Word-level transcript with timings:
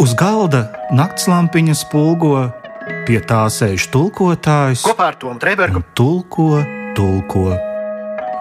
Uz 0.00 0.14
galda 0.18 0.62
naktslampiņa 0.94 1.74
spulgo, 1.76 2.46
pie 3.08 3.18
tā 3.28 3.42
sēž 3.52 3.88
tulkotājs. 3.92 4.86
Kopā 4.86 5.10
ar 5.12 5.18
Tomu 5.20 5.42
Trēbergu 5.42 5.84
tulko, 5.98 6.62
tulko. 6.96 7.50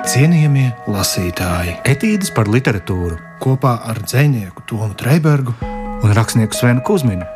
Cienījamie 0.08 0.72
lasītāji, 0.90 1.76
Etīdes 1.92 2.32
par 2.34 2.50
literatūru 2.50 3.20
kopā 3.44 3.76
ar 3.92 4.02
dzinieku 4.06 4.64
Tomu 4.70 4.96
Trēbergu 4.98 5.54
un 6.02 6.16
rakstnieku 6.18 6.58
Svenu 6.58 6.82
Kusminu 6.88 7.28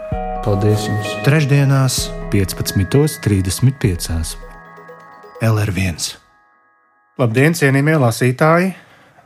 Paldies 0.45 0.83
jums! 0.85 1.09
Trešdienās, 1.25 2.11
15.35. 2.29 4.37
LR1. 5.41 5.97
Labdien, 7.17 7.57
cienījamie 7.57 7.95
lasītāji! 8.03 8.67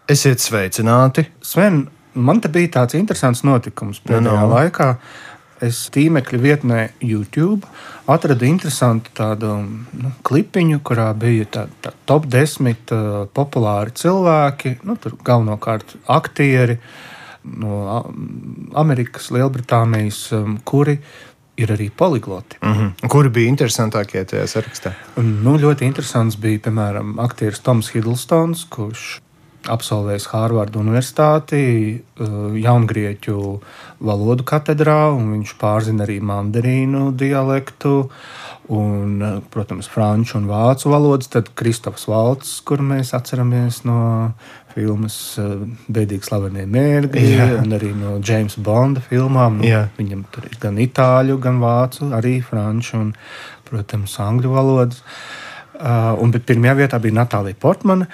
Esiet 0.08 0.40
sveicināti! 0.40 1.28
Sven, 1.44 1.92
man 2.14 2.42
te 2.42 2.52
bija 2.52 2.80
tāds 2.80 2.98
interesants 3.00 3.44
notikums 3.48 4.02
pēdējā 4.04 4.22
Nu, 4.22 4.30
no, 4.30 4.38
nu. 4.40 4.48
no. 4.48 4.56
laikā. 4.56 4.96
Es 5.60 5.90
tīmekļa 5.92 6.38
vietnē 6.40 6.84
YouTube 7.04 7.68
atradu 8.08 8.48
interesantu 8.48 9.12
tādu 9.14 9.58
nu, 9.60 10.12
klipiņu, 10.24 10.80
kurā 10.88 11.10
bija 11.20 11.50
tā, 11.52 11.66
tā 11.84 11.92
top 12.08 12.30
10 12.32 12.70
uh, 12.96 13.08
populāri 13.36 13.92
cilvēki, 14.00 14.78
nu, 14.88 14.96
tur 14.96 15.18
galvenokārt 15.28 15.98
aktieri 16.08 16.80
no 17.44 18.06
Amerikas, 18.80 19.30
Lielbritānijas, 19.36 20.22
um, 20.38 20.58
kuri 20.64 20.96
ir 21.60 21.72
arī 21.76 21.90
poligloti. 21.92 22.58
Mm 22.64 22.74
-hmm. 22.74 23.08
Kuri 23.08 23.30
bija 23.30 23.50
interesantākie 23.52 24.24
tajā 24.24 24.48
sarakstā? 24.48 24.92
Nu, 25.18 25.58
ļoti 25.58 25.84
interesants 25.84 26.36
bija, 26.36 26.60
piemēram, 26.60 27.20
aktieris 27.20 27.60
Toms 27.60 27.90
Hiddlestons, 27.90 28.66
kurš 28.70 29.20
absolvējis 29.68 30.30
Hārvardu 30.32 30.80
Universitāti, 30.82 31.64
uh, 32.00 32.56
Jaungrieķu 32.56 33.40
valodu 34.06 34.46
katedrā, 34.48 35.10
un 35.12 35.34
viņš 35.36 35.56
pārzina 35.60 36.06
arī 36.08 36.20
mandarīnu 36.24 37.10
dialektu. 37.20 38.10
Un, 38.70 39.16
uh, 39.26 39.40
protams, 39.50 39.88
franču 39.90 40.38
un 40.38 40.46
vācu 40.46 40.92
valodas. 40.94 41.32
Tad 41.34 41.50
Kristofs 41.58 42.06
Valts, 42.06 42.60
kur 42.62 42.84
mēs 42.86 43.16
atceramies 43.18 43.82
no 43.90 44.00
filmas 44.76 45.16
uh, 45.42 45.66
Bēdīgi 45.90 46.30
slavenie 46.30 46.68
mērķi, 46.70 47.26
un 47.64 47.74
arī 47.76 47.92
no 47.98 48.20
Jamesa 48.22 48.62
Bonda 48.64 49.02
filmām. 49.02 49.60
Nu, 49.60 49.68
Jā. 49.68 49.88
viņam 49.98 50.24
tur 50.34 50.46
ir 50.52 50.58
gan 50.62 50.78
itāļu, 50.82 51.40
gan 51.42 51.58
vācu, 51.64 52.12
arī 52.16 52.38
franču 52.46 53.00
un, 53.02 53.14
protams, 53.70 54.16
angļu 54.22 54.54
valodas. 54.54 55.04
Uh, 55.80 56.12
un, 56.20 56.34
bet 56.36 56.44
pirmajā 56.44 56.76
vietā 56.82 57.00
bija 57.00 57.16
Natālija 57.22 57.56
Portmana. 57.60 58.10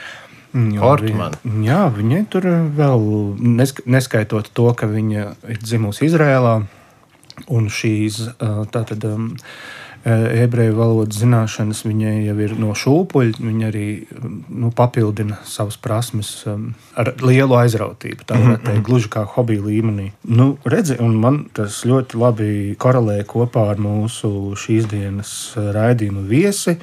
Jo 0.56 0.88
Portmana. 0.88 1.36
Viņa, 1.44 1.64
jā, 1.67 1.81
viņai 1.92 2.22
tur 2.31 2.48
vēl 2.78 3.02
nesk 3.44 3.84
neskaitot 3.86 4.48
to, 4.56 4.70
ka 4.78 4.88
viņa 4.88 5.31
ir 5.52 5.59
dzimusi 5.59 6.08
Izrēlā. 6.08 6.61
Un 7.52 7.66
šīs 7.67 8.22
tātad, 8.72 9.03
ebreju 10.06 10.78
valodas 10.78 11.17
zināšanas 11.20 11.81
viņai 11.83 12.14
jau 12.30 12.36
ir 12.45 12.53
no 12.61 12.72
šūpuļa. 12.78 13.42
Viņa 13.44 13.66
arī 13.67 13.88
nu, 14.48 14.70
papildina 14.72 15.42
savas 15.44 15.76
prasmes 15.81 16.30
ar 16.48 17.11
lielu 17.20 17.58
aizrautību. 17.59 18.23
Tā 18.30 18.38
varētu 18.39 18.70
teikt, 18.70 18.86
gluži 18.88 19.11
kā 19.17 19.26
hobija 19.36 19.66
līmenī. 19.66 20.14
Nu, 20.30 20.53
redzi, 20.64 20.95
un 21.03 21.17
man 21.20 21.42
tas 21.58 21.81
ļoti 21.83 22.22
labi 22.22 22.53
korelē 22.80 23.20
kopā 23.28 23.67
ar 23.73 23.83
mūsu 23.83 24.56
šīs 24.61 24.88
dienas 24.94 25.36
raidījumu 25.58 26.23
viesi. 26.31 26.78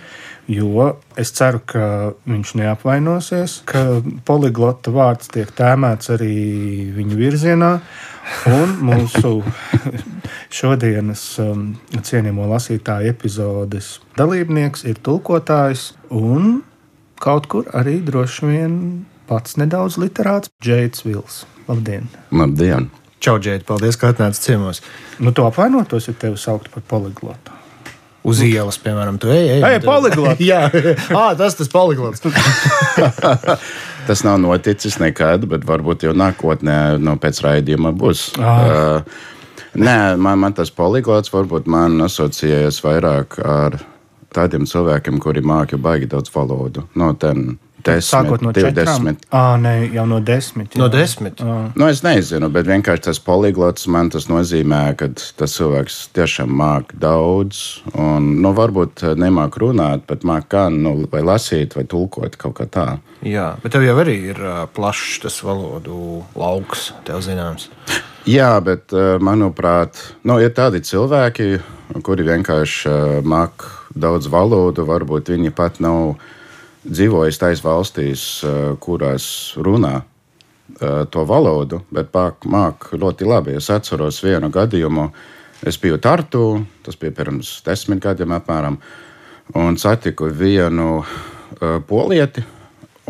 Jo 0.50 0.88
es 1.16 1.30
ceru, 1.36 1.60
ka 1.66 1.84
viņš 2.26 2.54
neapvainosies, 2.58 3.60
ka 3.68 4.02
poliglota 4.26 4.90
vārds 4.94 5.30
tiek 5.30 5.52
tēmēts 5.54 6.10
arī 6.16 6.34
viņa 6.96 7.18
virzienā. 7.18 7.70
Un 8.50 8.74
mūsu 8.86 9.36
šodienas 10.58 11.22
um, 11.42 11.72
cienījamo 11.94 12.46
lasītāju 12.52 13.10
epizodes 13.10 13.96
dalībnieks 14.18 14.86
ir 14.90 15.00
tulkotājs 15.02 15.92
un 16.10 16.60
kaut 17.22 17.48
kur 17.50 17.70
arī 17.74 18.00
droši 18.06 18.50
vien 18.50 18.76
pats 19.30 19.58
nedaudz 19.58 19.98
literāts 20.02 20.50
Džeits 20.62 21.06
Vils. 21.06 21.42
Labdien! 21.70 22.10
Labdien! 22.34 22.90
Čau, 23.22 23.36
Džeit, 23.38 23.62
paldies, 23.62 23.94
ka 23.94 24.10
atnācāt 24.10 24.42
ciemos. 24.42 24.80
Nu, 25.22 25.30
tu 25.30 25.44
apvainotos, 25.46 26.08
ja 26.10 26.14
tevi 26.18 26.40
sauktu 26.42 26.72
par 26.74 26.82
poliglotu. 26.90 27.51
Uz 28.22 28.38
ielas, 28.46 28.78
piemēram, 28.78 29.16
tu 29.18 29.30
ej, 29.34 29.56
ej. 29.56 29.64
Ej, 29.66 29.78
poliglots! 29.82 30.42
Jā, 30.50 30.68
ah, 31.10 31.32
tas 31.38 31.56
tas 31.58 31.70
poliglots. 31.72 32.22
Tas 34.02 34.24
nav 34.26 34.40
noticis 34.42 34.96
nekad, 34.98 35.44
bet 35.46 35.62
varbūt 35.62 36.02
jau 36.08 36.10
nākotnē, 36.18 36.96
no 36.98 37.12
pēc 37.22 37.38
raidījuma 37.44 37.92
būs. 37.94 38.32
Ah. 38.42 39.04
Uh, 39.06 39.68
nē, 39.78 39.94
man, 40.18 40.40
man 40.42 40.56
tas 40.58 40.72
poliglots 40.74 41.30
varbūt 41.30 41.68
man 41.70 42.02
asociējas 42.08 42.80
vairāk 42.82 43.38
ar 43.46 43.78
tādiem 44.34 44.66
cilvēkiem, 44.66 45.20
kuri 45.22 45.44
māca 45.46 45.78
baigi 45.78 46.10
daudz 46.10 46.34
valodu. 46.34 46.82
No 46.98 47.12
ten, 47.14 47.60
desmit, 47.86 48.08
Sākot 48.08 48.44
no 48.44 48.52
četrām. 48.56 49.08
20. 49.08 49.26
Ah, 49.34 49.54
nē, 49.60 49.74
jau 49.94 50.04
no 50.08 50.20
desmit. 50.24 50.76
No 50.80 50.88
jā. 50.88 50.94
desmit. 50.94 51.42
Nu, 51.42 51.88
es 51.88 52.02
nezinu, 52.04 52.50
bet 52.52 52.68
vienkārši 52.70 53.06
tas 53.08 53.20
poliglots 53.22 53.88
man 53.92 54.10
tas 54.12 54.28
nozīmē, 54.30 54.82
ka 54.98 55.10
tas 55.12 55.56
cilvēks 55.58 55.98
tiešām 56.16 56.52
māca 56.62 56.98
daudz. 57.02 57.82
Un, 57.94 58.32
nu, 58.44 58.54
varbūt 58.56 59.04
nemāk 59.20 59.58
runāt, 59.62 60.06
bet 60.10 60.26
māca 60.28 60.50
gan 60.56 60.80
nu, 60.84 60.94
vai 61.12 61.24
lasīt, 61.26 61.76
vai 61.78 61.86
tulkot 61.88 62.38
kaut 62.40 62.56
kā 62.60 62.68
tā. 62.70 62.88
Jā, 63.26 63.52
bet 63.62 63.76
tev 63.76 63.84
jau 63.86 63.98
arī 64.02 64.16
ir 64.32 64.40
plašs 64.74 65.20
tas 65.22 65.42
valodu 65.46 66.22
lauks, 66.38 66.90
tev 67.06 67.22
zināms. 67.24 67.68
Jā, 68.28 68.54
bet 68.62 68.94
manuprāt, 69.22 69.98
nu, 70.26 70.36
ir 70.38 70.52
tādi 70.54 70.78
cilvēki, 70.86 71.56
kuri 72.06 72.26
vienkārši 72.26 73.22
māca 73.26 73.80
daudz 73.94 74.28
valodu. 74.30 74.86
Varbūt 74.88 75.32
viņi 75.34 75.52
pat 75.56 75.80
nav 75.82 76.14
dzīvojuši 76.84 77.40
tajās 77.40 77.62
valstīs, 77.64 78.22
eh, 78.44 78.72
kurās 78.80 79.26
runā 79.56 80.00
eh, 80.00 81.04
to 81.10 81.26
valodu, 81.28 81.82
bet 81.90 82.12
māca 82.12 82.96
ļoti 82.96 83.28
labi. 83.28 83.56
Es 83.56 83.70
atceros 83.70 84.22
vienu 84.24 84.50
gadījumu. 84.50 85.10
Es 85.62 85.78
biju 85.78 86.00
Tartu, 86.02 86.64
tas 86.82 86.96
bija 86.98 87.12
pirms 87.14 87.60
desmit 87.62 88.00
gadiem 88.02 88.32
apmēram, 88.34 88.80
un 89.54 89.76
satiku 89.78 90.26
vienu 90.26 91.04
uh, 91.04 91.78
polieti. 91.86 92.42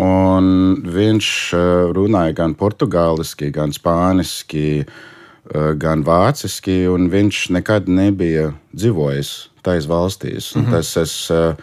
Un 0.01 0.47
viņš 0.89 1.29
eh, 1.53 1.63
runāja 1.93 2.33
gan 2.37 2.55
portugāliski, 2.57 3.51
gan 3.53 3.75
spāniski, 3.77 4.85
eh, 4.87 5.73
gan 5.77 6.05
vāciski, 6.05 6.87
un 6.89 7.11
viņš 7.13 7.51
nekad 7.59 7.89
nebija 7.93 8.53
dzīvojis 8.73 9.33
tajās 9.63 9.87
valstīs. 9.87 10.55
Mm 10.57 10.65
-hmm. 10.65 10.71
Tas 10.71 10.97
es, 10.97 11.31
eh, 11.31 11.55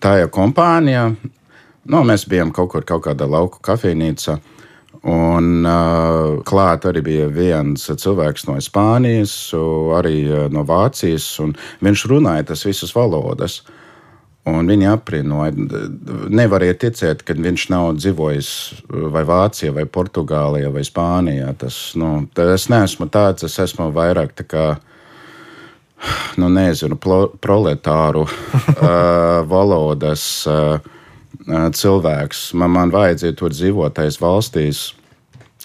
tajā 0.00 0.28
kompānijā, 0.28 1.14
nu, 1.84 2.02
mēs 2.06 2.26
bijām 2.30 2.52
kaut 2.54 2.72
kur 2.74 2.86
kaut 2.88 3.06
kādā 3.08 3.28
lauku 3.30 3.62
kafejnīcā. 3.64 4.38
Un 5.04 5.66
uh, 5.68 6.40
klāt 6.48 6.86
arī 6.88 7.02
bija 7.04 7.28
viens 7.28 7.82
cilvēks 7.84 8.46
no 8.48 8.56
Spānijas, 8.64 9.34
arī 9.98 10.22
no 10.52 10.64
Vācijas, 10.64 11.26
un 11.44 11.52
viņš 11.84 12.04
runāja 12.08 12.46
tas 12.52 12.64
visas 12.64 12.94
valodas. 12.96 13.60
Un 14.44 14.68
viņi 14.68 14.88
aprīnoja. 14.92 15.52
Nevarēja 16.36 16.76
ticēt, 16.82 17.22
ka 17.24 17.36
viņš 17.36 17.62
nav 17.72 17.94
dzīvojis 17.96 18.48
vai 19.12 19.22
Vācijā, 19.24 19.72
vai 19.72 19.86
Portugālijā, 19.88 20.68
vai 20.72 20.82
Spānijā. 20.84 21.52
Tas, 21.60 21.78
nu, 21.96 22.26
es 22.52 22.66
neesmu 22.72 23.08
tāds, 23.12 23.46
es 23.48 23.56
esmu 23.64 23.88
vairāk 23.96 24.34
tā 24.36 24.44
kā. 24.48 24.66
Nu, 26.36 26.50
nezinu, 26.52 26.98
plo, 27.00 27.30
proletāru 27.40 28.26
uh, 28.26 28.82
valodas 29.54 30.24
uh, 30.50 30.76
cilvēks. 31.48 32.52
Man, 32.58 32.70
man 32.76 32.92
vajadzēja 32.94 33.36
tur 33.38 33.52
dzīvot 33.54 33.94
tajās 33.96 34.20
valstīs, 34.22 34.82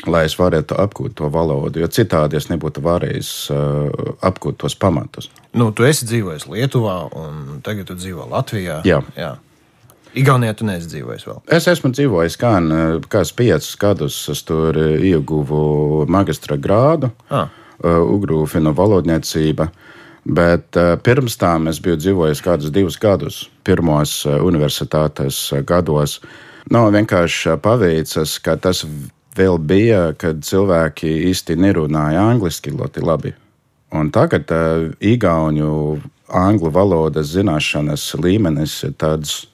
lai 0.08 0.26
es 0.28 0.36
varētu 0.40 0.78
apgūt 0.80 1.18
to 1.20 1.28
valodu, 1.32 1.82
jo 1.84 1.88
citādi 1.92 2.38
es 2.40 2.48
nebūtu 2.52 2.84
varējis 2.86 3.30
uh, 3.52 4.16
apgūt 4.24 4.58
tos 4.64 4.76
pamatus. 4.80 5.30
Nu, 5.54 5.72
tu 5.76 5.84
esi 5.88 6.08
dzīvojis 6.08 6.48
Lietuvā, 6.52 6.98
un 7.20 7.62
tagad 7.66 7.90
tu 7.90 7.96
dzīvo 8.00 8.28
Latvijā. 8.32 8.82
Jā. 8.88 9.02
Jā. 9.18 9.34
Igaunijā 10.18 10.56
tu 10.58 10.66
neesi 10.66 10.88
dzīvojis 10.90 11.26
vēl. 11.28 11.42
Es 11.54 11.68
esmu 11.70 11.92
dzīvojis 11.94 12.38
gan 12.42 12.72
kāds 13.12 13.30
piecus 13.38 13.76
gadus. 13.78 14.16
Es 14.34 14.42
tur 14.48 14.78
ieguvu 14.98 16.06
magistra 16.10 16.58
grādu, 16.58 17.12
Ah. 17.30 17.50
Ugrūfina 17.80 18.74
valodniecība. 18.76 19.70
Bet 20.30 20.78
uh, 20.78 20.94
pirms 21.02 21.40
tam 21.42 21.68
es 21.72 21.80
biju 21.82 21.98
dzīvojis 21.98 22.44
kādus 22.46 22.74
divus 22.74 23.00
gadus, 23.02 23.48
pirmos 23.66 24.20
uh, 24.28 24.38
universitātes 24.46 25.40
uh, 25.56 25.64
gados. 25.66 26.20
Nav 26.70 26.92
vienkārši 26.94 27.56
uh, 27.56 27.58
paveicis, 27.62 28.36
ka 28.46 28.54
tas 28.62 28.84
vēl 29.38 29.58
bija, 29.58 30.12
kad 30.20 30.44
cilvēki 30.46 31.10
īsti 31.32 31.58
nerunāja 31.58 32.28
angliski 32.30 32.76
ļoti 32.76 33.06
labi. 33.06 33.34
Un 33.98 34.12
tagad 34.14 34.52
uh, 34.54 34.92
Igaunu 35.02 35.98
angļu 36.30 36.70
valodas 36.78 37.34
zināšanas 37.34 38.12
līmenis 38.22 38.84
ir 38.86 38.94
tāds 39.02 39.48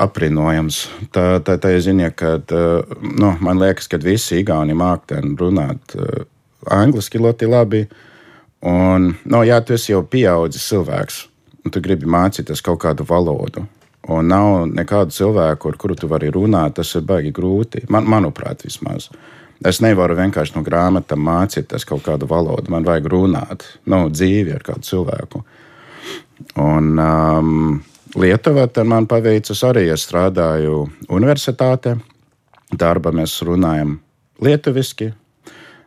apbrīnojams. 0.00 0.80
Tā, 1.12 1.26
tā, 1.44 1.58
tā 1.60 1.76
ir 1.76 1.84
ziņa, 1.84 2.10
ka 2.16 2.36
uh, 2.40 2.96
nu, 3.04 3.34
man 3.44 3.60
liekas, 3.60 3.92
ka 3.92 4.00
visi 4.00 4.40
Igauni 4.40 4.76
mākslinieki 4.76 5.36
runāt 5.40 5.96
uh, 6.00 6.24
angliski 6.72 7.20
ļoti 7.20 7.52
labi. 7.52 7.86
Un, 8.64 9.10
no, 9.28 9.42
jā, 9.44 9.58
tu 9.60 9.76
esi 9.76 9.92
jau 9.92 10.02
pieaudzis 10.08 10.64
cilvēks, 10.70 11.18
un 11.64 11.74
tu 11.74 11.82
gribi 11.84 12.08
mācīties 12.08 12.62
kaut 12.64 12.80
kādu 12.86 13.04
valodu. 13.08 13.66
Un 14.08 14.28
nav 14.30 14.68
nekādu 14.70 15.10
cilvēku, 15.12 15.72
ar 15.72 15.78
kuru 15.82 15.96
tu 15.98 16.08
vari 16.08 16.30
runāt, 16.30 16.76
tas 16.78 16.94
ir 16.94 17.02
baigi 17.06 17.32
grūti. 17.34 17.82
Man, 17.90 18.06
manuprāt, 18.06 18.62
vismaz. 18.64 19.08
Es 19.66 19.80
nevaru 19.82 20.14
vienkārši 20.18 20.54
no 20.54 20.62
grāmatām 20.62 21.24
mācīties 21.26 21.86
kaut 21.88 22.04
kādu 22.06 22.28
valodu. 22.30 22.70
Man 22.70 22.86
vajag 22.86 23.08
runāt, 23.10 23.66
nu, 23.90 24.04
dzīvi 24.12 24.54
ar 24.54 24.64
kādu 24.66 24.86
cilvēku. 24.86 25.42
Un 26.62 27.00
um, 27.02 27.80
Lietuvā 28.16 28.68
man 28.86 29.08
paveicas 29.10 29.64
arī. 29.66 29.88
Es 29.92 30.06
strādāju 30.06 30.86
universitātē. 31.10 31.96
Darba 32.72 33.10
mēs 33.12 33.40
runājam 33.46 33.98
lietuviski. 34.42 35.10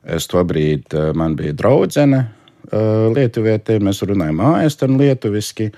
Es 0.04 0.28
to 0.28 0.44
brīdi 0.44 0.98
uh, 0.98 1.14
man 1.16 1.38
bija 1.40 1.56
draudzene 1.56 2.26
uh, 2.72 3.10
lietuvietē. 3.16 3.80
Mēs 3.84 4.04
runājam 4.08 4.42
āēstanu 4.54 5.00
lietuviski. 5.02 5.72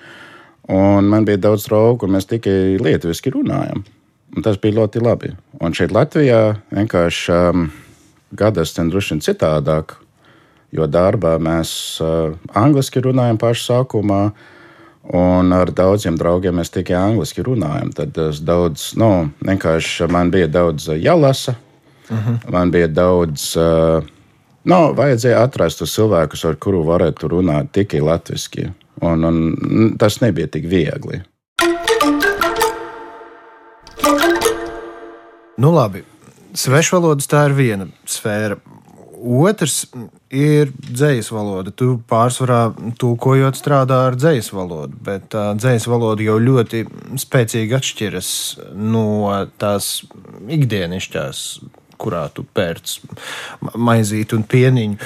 Un 0.72 1.10
man 1.10 1.26
bija 1.26 1.40
daudz 1.42 1.66
draugu, 1.68 2.06
un 2.06 2.16
mēs 2.16 2.30
tikai 2.30 2.78
lietuviski 2.80 3.34
runājam. 3.34 3.84
Un 4.32 4.46
tas 4.46 4.60
bija 4.62 4.80
ļoti 4.80 5.02
labi. 5.04 5.34
Un 5.60 5.76
šeit 5.76 5.92
Latvijā 5.92 6.40
vienkārši 6.72 7.34
um, 7.36 7.66
gadas 8.38 8.72
ten 8.78 8.92
droši 8.92 9.16
vien 9.16 9.24
citādāk, 9.26 9.98
jo 10.72 10.88
darbā 10.88 11.36
mēs 11.42 11.74
uh, 12.04 12.38
angliski 12.56 13.04
runājam 13.04 13.42
pašā 13.42 13.82
sākumā. 13.82 14.22
Un 15.18 15.52
ar 15.52 15.72
daudziem 15.74 16.16
draugiem 16.16 16.60
mēs 16.62 16.70
tikai 16.72 16.96
angliski 16.96 17.44
runājam. 17.44 17.90
Tad 17.98 18.16
es 18.22 18.40
daudz, 18.46 18.92
nu, 19.02 19.32
vienkārši 19.44 20.08
man 20.14 20.30
bija 20.32 20.48
daudz 20.48 20.88
jālasa, 20.94 21.56
uh 22.08 22.18
-huh. 22.18 22.52
man 22.52 22.72
bija 22.72 22.88
daudz. 22.88 23.58
Uh, 23.58 24.06
nu, 24.70 24.80
vajadzēja 24.98 25.42
atrast 25.46 25.84
cilvēkus, 25.86 26.46
ar 26.50 26.60
kuriem 26.62 26.86
varētu 26.90 27.32
runāt 27.36 27.72
tikai 27.76 28.04
latviešu. 28.06 28.72
Un, 29.02 29.26
un 29.26 29.94
tas 29.98 30.20
nebija 30.22 30.50
tik 30.52 30.68
viegli. 30.70 31.24
Nu, 35.62 35.72
labi. 35.74 36.04
Svešvalodas 36.58 37.30
tā 37.32 37.46
ir 37.50 37.56
viena 37.58 37.88
sfēra. 38.10 38.58
Otrs 39.22 39.84
ir 40.34 40.72
dzīslis 40.74 41.30
valoda. 41.34 41.74
Tu 41.76 41.94
pārsvarā 42.10 42.72
tulkojot 43.00 43.60
strādā 43.60 44.00
ar 44.08 44.18
dzīslis 44.18 44.50
valodu, 44.56 44.98
bet 45.06 45.30
tā 45.36 45.52
dzīslis 45.60 45.90
valoda 45.92 46.26
jau 46.26 46.40
ļoti 46.42 46.84
spēcīgi 47.22 47.78
atšķiras 47.78 48.32
no 48.74 49.06
tās 49.62 49.92
ikdienišķās 50.58 51.44
kurā 52.02 52.26
tu 52.34 52.44
pērc 52.44 52.98
maizīti 53.78 54.38
un 54.38 54.46
pieniņu. 54.50 54.98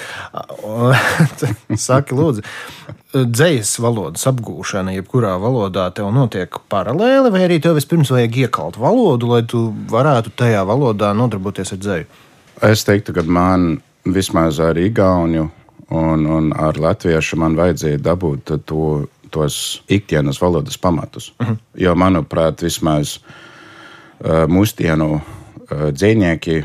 Saki, 1.87 2.15
lūdzu, 2.17 2.45
dzīslis 3.15 3.79
valodas 3.83 4.25
apgūšana, 4.31 4.95
jebkurā 4.97 5.35
valodā 5.41 5.87
tev 5.95 6.11
notiek 6.15 6.59
paralēli, 6.71 7.31
vai 7.33 7.43
arī 7.47 7.59
tev 7.63 7.77
vispirms 7.79 8.11
vajag 8.13 8.39
iekalt 8.45 8.79
valodu, 8.81 9.31
lai 9.31 9.43
tu 9.47 9.67
varētu 9.91 10.33
tajā 10.39 10.63
valodā 10.67 11.13
nodarboties 11.15 11.75
ar 11.75 11.83
dzēju? 11.83 12.09
Es 12.65 12.85
teiktu, 12.87 13.15
ka 13.15 13.23
man 13.27 13.75
vismaz 14.05 14.59
ar 14.63 14.77
Igauniju 14.79 15.49
un, 15.95 16.25
un 16.25 16.51
ar 16.57 16.77
Latviešu 16.79 17.39
man 17.41 17.57
vajadzēja 17.59 18.01
dabūt 18.03 18.55
to, 18.67 18.85
tos 19.33 19.81
ikdienas 19.91 20.39
valodas 20.41 20.77
pamatus. 20.77 21.33
Uh 21.41 21.47
-huh. 21.47 21.57
Jo, 21.75 21.95
manuprāt, 21.95 22.61
vismaz 22.61 23.17
uh, 23.17 24.47
mūsdienu 24.47 25.13
uh, 25.15 25.21
dzīvnieki 25.91 26.63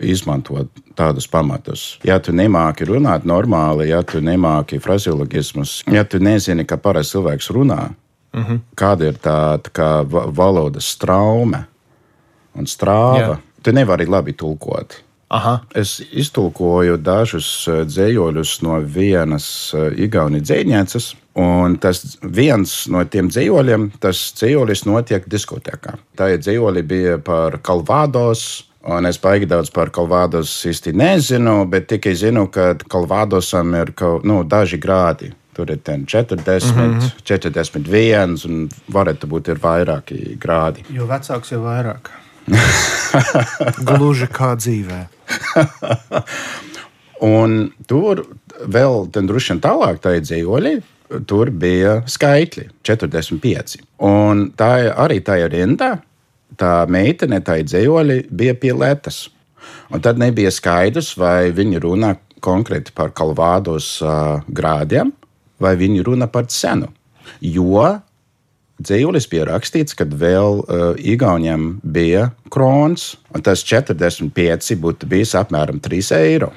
izmanto 0.00 0.64
tādus 0.98 1.28
pamatus. 1.30 1.98
Ja 2.04 2.18
tu 2.18 2.32
nemāki 2.32 2.86
runāt 2.88 3.26
normāli, 3.28 3.90
ja 3.90 4.02
tu 4.02 4.20
nemāki 4.20 4.80
fraziologismus, 4.80 5.80
ja 5.92 6.04
tu 6.04 6.18
nezini, 6.22 6.66
kā 6.68 6.76
parasti 6.80 7.16
cilvēks 7.16 7.50
runā, 7.50 7.90
uh 8.34 8.40
-huh. 8.40 8.60
kāda 8.76 9.08
ir 9.08 9.14
tā 9.14 9.58
kā 9.72 10.04
valodas 10.36 10.96
traume 10.96 11.64
un 12.54 12.66
strāva, 12.66 13.18
yeah. 13.18 13.38
tu 13.62 13.72
nevari 13.72 14.06
labi 14.06 14.32
tulkot. 14.32 15.02
Aha. 15.30 15.60
Es 15.74 16.00
iztulkoju 16.10 16.96
dažus 16.96 17.68
eh, 17.70 17.84
dzējoļus 17.86 18.56
no 18.66 18.80
vienas 18.82 19.46
eh, 19.74 19.92
Igaunijas 20.06 20.48
dzēniecības, 20.48 21.06
un 21.38 21.76
tas 21.78 22.02
viens 22.22 22.72
no 22.90 23.04
tiem 23.06 23.28
dzējoļiem, 23.30 23.92
tas 24.02 24.32
dzējolis 24.40 24.82
notiek 24.88 25.28
diskotēkā. 25.30 25.94
Tā 26.18 26.32
ir 26.34 26.42
dzējoļi 26.42 26.82
bija 26.82 27.20
par 27.22 27.60
Kalvādos. 27.62 28.64
Un 28.88 29.04
es 29.04 29.18
baigi 29.20 29.44
daudz 29.44 29.68
par 29.74 29.90
Kalvādos 29.92 30.54
īsti 30.68 30.94
nezinu, 30.96 31.66
bet 31.68 31.90
tikai 31.90 32.14
zinu, 32.16 32.46
ka 32.52 32.72
Kalvādosam 32.88 33.74
ir 33.76 33.92
kaut, 33.96 34.24
nu, 34.24 34.40
daži 34.48 34.80
grādi. 34.80 35.34
Tur 35.52 35.68
ir 35.70 35.80
40, 35.84 36.72
mm 36.72 37.00
-hmm. 37.00 37.10
41, 37.24 38.46
un 38.46 38.68
varētu 38.88 39.26
būt 39.26 39.50
ir 39.50 39.58
vairāki 39.58 40.38
grādi. 40.38 40.84
Jo 40.88 41.06
vecāks, 41.06 41.52
jo 41.52 41.60
vairāk. 41.60 42.08
Gluži 43.88 44.26
kā 44.26 44.56
dzīvē. 44.56 45.00
un 47.36 47.72
tur 47.86 48.24
vēl 48.64 49.08
vien 49.14 49.60
tālāk 49.60 50.00
tā 50.00 50.16
ir 50.16 50.22
dzīvoļi. 50.22 50.82
Tur 51.26 51.50
bija 51.50 52.02
skaitļi 52.06 52.68
45. 52.82 53.76
Un 53.98 54.52
tā 54.56 54.94
arī 54.94 55.20
tā 55.20 55.40
ir 55.44 55.50
rinda. 55.50 55.98
Tā 56.60 56.72
meitene, 56.92 57.40
tā 57.40 57.60
ir 57.60 57.68
dzīvoļi, 57.70 58.18
bija 58.36 58.56
pie 58.58 58.74
lietas. 58.76 59.28
Un 59.90 60.02
tad 60.04 60.20
nebija 60.20 60.52
skaidrs, 60.52 61.14
vai 61.18 61.50
viņi 61.56 61.80
runā 61.82 62.14
konkrēti 62.44 62.92
par 62.96 63.14
kalvādos 63.16 63.98
uh, 64.04 64.40
grādiem, 64.48 65.12
vai 65.60 65.74
viņi 65.80 66.04
runā 66.06 66.28
par 66.32 66.48
cenu. 66.52 66.88
Jo 67.40 68.00
dzīslis 68.80 69.28
bija 69.30 69.46
rakstīts, 69.50 69.96
kad 69.96 70.12
vēl 70.16 70.62
uh, 70.62 70.84
Igauniem 70.96 71.78
bija 71.84 72.30
krons, 72.52 73.14
un 73.34 73.44
tas 73.44 73.64
45 73.66 74.76
būtu 74.80 75.08
bijis 75.10 75.36
apmēram 75.38 75.80
3 75.84 76.12
eiro. 76.20 76.52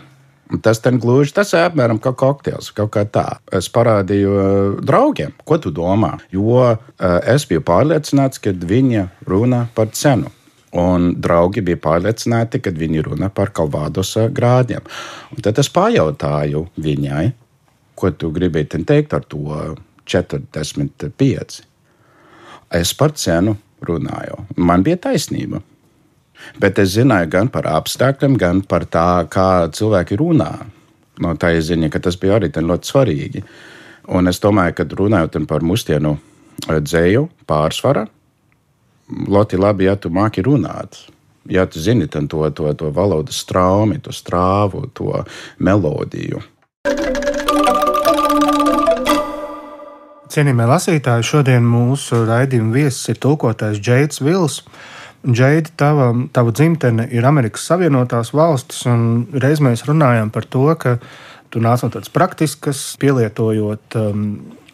Tas 0.62 0.82
ten 0.84 1.00
gluži 1.02 1.34
tas 1.34 1.54
ir 1.56 1.64
apmēram 1.64 2.00
kā 2.04 2.12
kokteils, 2.20 2.70
kaut 2.76 2.92
kā 2.94 3.06
tā. 3.10 3.26
Es 3.56 3.70
parādīju 3.74 4.34
uh, 4.36 4.78
draugiem, 4.86 5.34
ko 5.48 5.58
tu 5.58 5.72
domā. 5.74 6.18
Jo 6.34 6.60
uh, 6.60 6.78
es 7.24 7.48
biju 7.50 7.64
pārliecināts, 7.66 8.42
ka 8.44 8.54
viņi 8.54 9.08
runā 9.30 9.66
par 9.76 9.90
cenu. 9.96 10.30
Un 10.78 11.12
draugi 11.22 11.62
bija 11.66 11.80
pārliecināti, 11.82 12.62
ka 12.66 12.74
viņi 12.76 13.06
runā 13.08 13.30
par 13.34 13.54
kalvādos 13.56 14.16
grādiem. 14.34 14.86
Un 15.34 15.46
tad 15.46 15.62
es 15.62 15.70
pajautāju 15.74 16.68
viņai, 16.82 17.28
ko 17.96 18.10
tu 18.18 18.32
gribēji 18.34 18.84
teikt 18.84 19.14
ar 19.14 19.26
to 19.30 19.76
45 20.10 21.62
es 22.74 22.94
par 22.98 23.14
cenu 23.14 23.56
runāju. 23.86 24.44
Man 24.58 24.84
bija 24.84 25.00
taisnība. 25.08 25.62
Bet 26.62 26.80
es 26.80 26.94
zināju 26.96 27.30
gan 27.34 27.52
par 27.54 27.68
apstākļiem, 27.72 28.38
gan 28.40 28.62
par 28.68 28.86
tā, 28.86 29.26
kā 29.32 29.68
cilvēki 29.74 30.20
runā. 30.20 30.52
No 31.24 31.36
tā 31.38 31.54
es 31.58 31.70
zinu, 31.70 31.90
ka 31.94 32.02
tas 32.02 32.18
bija 32.20 32.40
arī 32.40 32.50
ļoti 32.54 32.90
svarīgi. 32.90 33.44
Un 34.14 34.28
es 34.28 34.42
domāju, 34.44 34.76
ka 34.78 34.88
runājot 34.90 35.40
par 35.48 35.64
mūsdienu 35.64 36.18
eh, 36.18 36.80
dzēju 36.80 37.28
pārsvaru, 37.48 38.08
ļoti 39.30 39.60
labi, 39.60 39.88
ja 39.88 39.96
tu 39.96 40.10
māki 40.10 40.44
runāt. 40.44 41.06
Ja 41.50 41.66
tu 41.68 41.80
zini 41.80 42.08
to, 42.08 42.24
to, 42.28 42.74
to 42.74 42.90
valodas 42.96 43.42
straumi, 43.44 44.00
to 44.00 44.12
strāvu, 44.16 44.88
to 44.96 45.24
melodiju. 45.60 46.40
Cienījamie 50.34 50.66
lasītāji, 50.66 51.26
šodien 51.28 51.66
mūsu 51.68 52.24
raidījuma 52.26 52.74
viesis 52.74 53.12
ir 53.12 53.20
tulkotājs 53.22 53.78
Džeits 53.84 54.24
Vils. 54.24 54.64
Džeidi, 55.24 55.72
tava, 55.80 56.10
tava 56.36 56.52
dzimtene 56.52 57.06
ir 57.16 57.24
Amerikas 57.24 57.64
Savienotās 57.70 58.34
valstis, 58.36 58.82
un 58.92 59.24
reiz 59.40 59.62
mēs 59.64 59.86
runājām 59.88 60.34
par 60.36 60.44
to, 60.52 60.66
ka 60.76 60.98
tu 61.54 61.62
nāc 61.64 61.86
no 61.86 61.92
tādas 61.94 62.12
praktiskas, 62.12 62.82
pielietojot 63.00 63.98
um, 64.02 64.26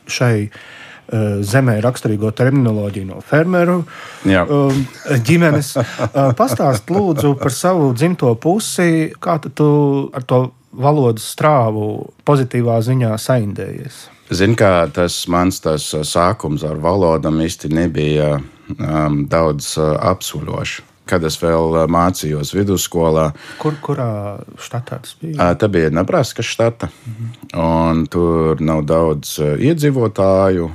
šai 0.09 0.47
uh, 0.49 1.41
zemē 1.45 1.77
raksturīgo 1.85 2.31
terminoloģiju 2.33 3.11
no 3.11 3.21
fermeru 3.21 3.83
Jā. 4.25 4.45
um, 4.49 4.85
ģimenes. 5.25 5.75
Uh, 6.09 6.31
Pastāst 6.33 6.89
lūdzu 6.89 7.35
par 7.37 7.53
savu 7.53 7.91
dzimto 7.93 8.31
pusi, 8.41 9.11
kā 9.21 9.37
tu 9.43 9.67
ar 10.15 10.23
to 10.25 10.39
valodas 10.73 11.27
strāvu 11.35 12.09
pozitīvā 12.25 12.79
ziņā 12.85 13.11
saindējies. 13.21 14.07
Zinu, 14.33 14.57
kā 14.57 14.87
tas 14.93 15.21
mans 15.29 15.61
tas 15.61 15.85
uh, 15.93 16.01
sākums 16.07 16.65
ar 16.65 16.81
valodām 16.81 17.37
īsti 17.45 17.69
nebija 17.75 18.39
um, 18.77 19.25
daudz 19.29 19.77
uh, 19.77 19.95
apsuļošs. 20.11 20.85
Kad 21.09 21.23
es 21.25 21.39
vēl 21.41 21.73
uh, 21.73 21.83
mācījos 21.89 22.51
vidusskolā, 22.53 23.31
Kur, 23.57 23.77
kurā 23.81 24.37
štatā 24.61 24.99
tas 25.01 25.15
bija? 25.21 25.35
Uh, 25.39 25.55
tā 25.57 25.69
bija 25.71 25.89
Nebraska 25.89 26.45
štata. 26.45 26.91
Mm 27.05 27.15
-hmm. 27.15 28.05
Tur 28.13 28.61
nav 28.61 28.85
daudz 28.85 29.39
uh, 29.39 29.57
iedzīvotāju. 29.57 30.69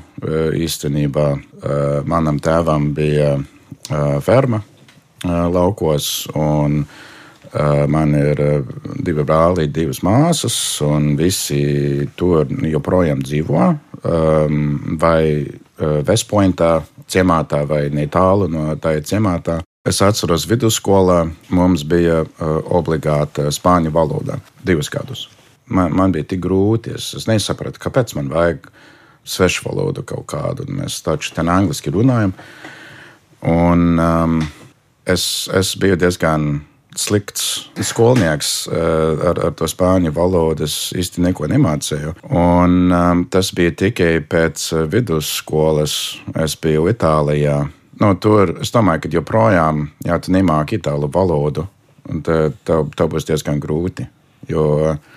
Īstenībā 0.55 1.39
manam 2.07 2.39
tēvam 2.41 2.95
bija 2.95 3.39
ferma 4.21 4.63
laukos. 5.25 6.29
Un, 6.35 6.87
Man 7.89 8.15
ir 8.15 8.65
divi 8.99 9.23
brāli, 9.23 9.69
divas 9.71 10.01
māsas, 10.03 10.81
un 10.83 11.17
visi 11.17 12.09
tur 12.17 12.47
joprojām 12.47 13.23
dzīvo. 13.23 13.79
Vai 14.99 15.47
Vestpointā, 15.79 16.83
ciemātā 17.11 17.65
vai 17.69 17.87
netālu 17.93 18.49
no 18.51 18.73
tā 18.81 18.97
ciemātā. 19.05 19.61
Es 19.85 20.01
atceros, 20.01 20.47
vidusskolā 20.49 21.27
mums 21.53 21.85
bija 21.85 22.23
obligāta 22.73 23.51
spāņu 23.53 23.93
valoda 23.93 24.39
divus 24.65 24.89
gadus. 24.89 25.27
Man, 25.67 25.93
man 25.97 26.13
bija 26.13 26.25
tik 26.29 26.41
grūti, 26.45 26.95
es, 26.97 27.11
es 27.17 27.29
nesapratu, 27.29 27.81
kāpēc 27.81 28.15
man 28.17 28.31
vajag 28.33 28.69
svešu 29.25 29.65
valodu 29.69 30.05
kaut 30.05 30.27
kādu. 30.33 30.67
Mēs 30.69 31.01
taču 31.05 31.33
ten 31.37 31.49
angliski 31.53 31.93
runājam. 31.93 32.35
Un, 33.45 33.99
um, 34.01 34.39
es, 35.05 35.49
es 35.53 35.75
biju 35.81 35.99
diezgan 36.01 36.63
slikts 37.01 37.47
skolnieks 37.83 38.53
uh, 38.71 39.31
ar, 39.31 39.41
ar 39.49 39.55
to 39.59 39.69
spāņu 39.71 40.13
valodu. 40.15 40.69
Es 40.69 40.93
īsti 40.97 41.25
neko 41.25 41.49
nemācīju. 41.51 42.15
Un, 42.31 42.77
um, 42.91 43.25
tas 43.31 43.53
bija 43.57 43.75
tikai 43.85 44.19
pēc 44.21 44.67
vidusskolas. 44.93 45.97
Es 46.45 46.57
biju 46.61 46.89
Itālijā. 46.93 47.63
Nu, 48.03 48.15
tur 48.19 48.57
es 48.65 48.73
domāju, 48.75 49.05
ka 49.05 49.13
joprojām, 49.13 49.85
ja 50.07 50.19
tu 50.19 50.33
nemāki 50.35 50.81
itāļu 50.81 51.13
valodu, 51.15 51.69
tad 52.27 52.57
tev, 52.67 52.89
tev 52.99 53.13
būs 53.13 53.29
diezgan 53.29 53.61
grūti. 53.63 54.09
Jo 54.51 54.65
uh, 54.91 55.13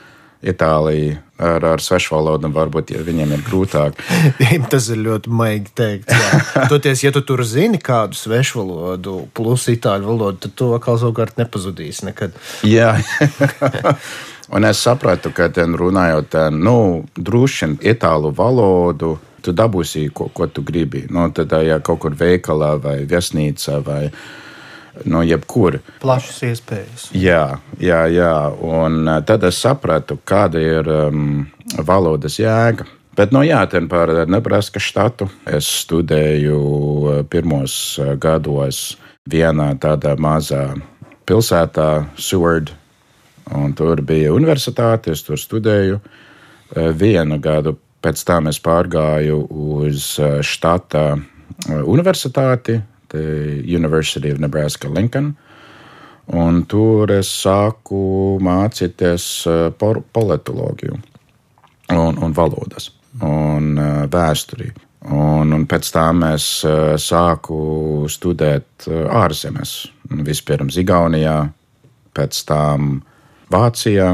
Itālija 0.46 1.18
ar, 1.42 1.66
ar 1.66 1.82
svešu 1.82 2.16
valodu, 2.16 2.50
varbūt 2.54 2.94
ja 2.94 3.02
viņiem 3.06 3.34
ir 3.36 3.44
grūtāk. 3.46 3.98
Tas 4.72 4.90
ir 4.94 5.02
ļoti 5.06 5.34
maigi 5.34 5.74
teikt. 5.78 6.14
Toties, 6.72 7.04
ja 7.06 7.14
tu 7.16 7.24
tur 7.26 7.44
zini 7.48 7.82
kādu 7.82 8.18
svešu 8.18 8.62
valodu, 8.62 9.18
plus 9.38 9.68
itāļu 9.74 10.10
valodu, 10.12 10.42
tad 10.46 10.56
tu 10.58 10.72
atkal 10.78 11.00
savukārt 11.02 11.38
nepazudīsi 11.42 12.10
nekad. 12.10 12.38
Jā. 12.68 12.96
Un 14.56 14.64
es 14.64 14.80
sapratu, 14.80 15.34
ka 15.36 15.50
runājot, 15.52 16.30
ten, 16.32 16.62
nu, 16.64 17.04
droši 17.18 17.66
vien 17.66 17.78
itāļu 17.96 18.32
valodu, 18.38 19.18
tu 19.44 19.54
dabūsi, 19.54 20.08
ko, 20.16 20.30
ko 20.34 20.48
tu 20.48 20.64
gribi. 20.64 21.06
Nu, 21.12 21.28
tad, 21.36 21.52
ja 21.66 21.82
kaut 21.84 22.06
kur 22.06 22.16
veikalā 22.16 22.78
vai 22.82 23.02
viesnīcā 23.10 23.82
vai 23.84 24.04
viesnīcā 24.08 24.46
no 25.06 25.22
jebkura. 25.26 25.82
Plašas 26.02 26.42
iespējas. 26.50 27.08
Jā, 27.16 27.60
jā, 27.82 28.04
jā. 28.12 28.34
Un 28.64 29.08
eh, 29.08 29.22
tad 29.28 29.46
es 29.48 29.60
sapratu, 29.62 30.20
kāda 30.28 30.62
ir 30.62 30.90
um, 30.92 31.46
valodas 31.78 32.40
jēga. 32.42 32.88
Bet, 33.18 33.32
nu, 33.34 33.42
jā, 33.42 33.64
par 33.90 34.12
Nebraska 34.30 34.82
štatu 34.82 35.30
es 35.46 35.70
studēju 35.84 36.58
eh, 36.58 37.24
pirmos 37.30 37.98
eh, 38.02 38.16
gados 38.16 38.98
vienā 39.28 39.74
tādā 39.82 40.16
mazā 40.20 40.70
pilsētā, 41.28 42.08
Seward. 42.18 42.72
Un 43.56 43.74
tur 43.76 44.02
bija 44.04 44.34
universitāte, 44.36 45.14
es 45.16 45.24
tur 45.24 45.40
studēju 45.40 46.02
vienu 47.00 47.38
gadu. 47.40 47.78
Pēc 48.04 48.22
tam 48.28 48.50
es 48.52 48.60
pārgāju 48.60 49.38
uz 49.48 50.10
štata 50.44 51.04
universitāti, 51.88 52.76
University 53.16 54.32
of 54.32 54.40
Nebraska 54.44 54.90
Lincoln. 54.90 55.36
Un 56.28 56.66
tur 56.68 57.12
es 57.16 57.30
sāku 57.32 58.36
mācīties 58.44 59.28
eh, 59.48 59.62
politoloģiju 59.72 60.98
un, 61.96 62.18
un 62.20 62.36
valodas 62.36 62.90
un 63.24 63.78
eh, 63.80 64.02
vēsturi. 64.12 64.74
Un, 65.08 65.54
un 65.56 65.64
pēc 65.70 65.92
tam 65.96 66.26
es 66.28 66.50
eh, 66.68 66.98
sāku 67.00 67.60
studēt 68.12 68.90
ārzemēs. 68.92 69.78
Vispirms 70.28 70.76
Igaunijā, 70.84 71.38
pēc 72.16 72.44
tam 72.50 72.98
Vācijā 73.52 74.12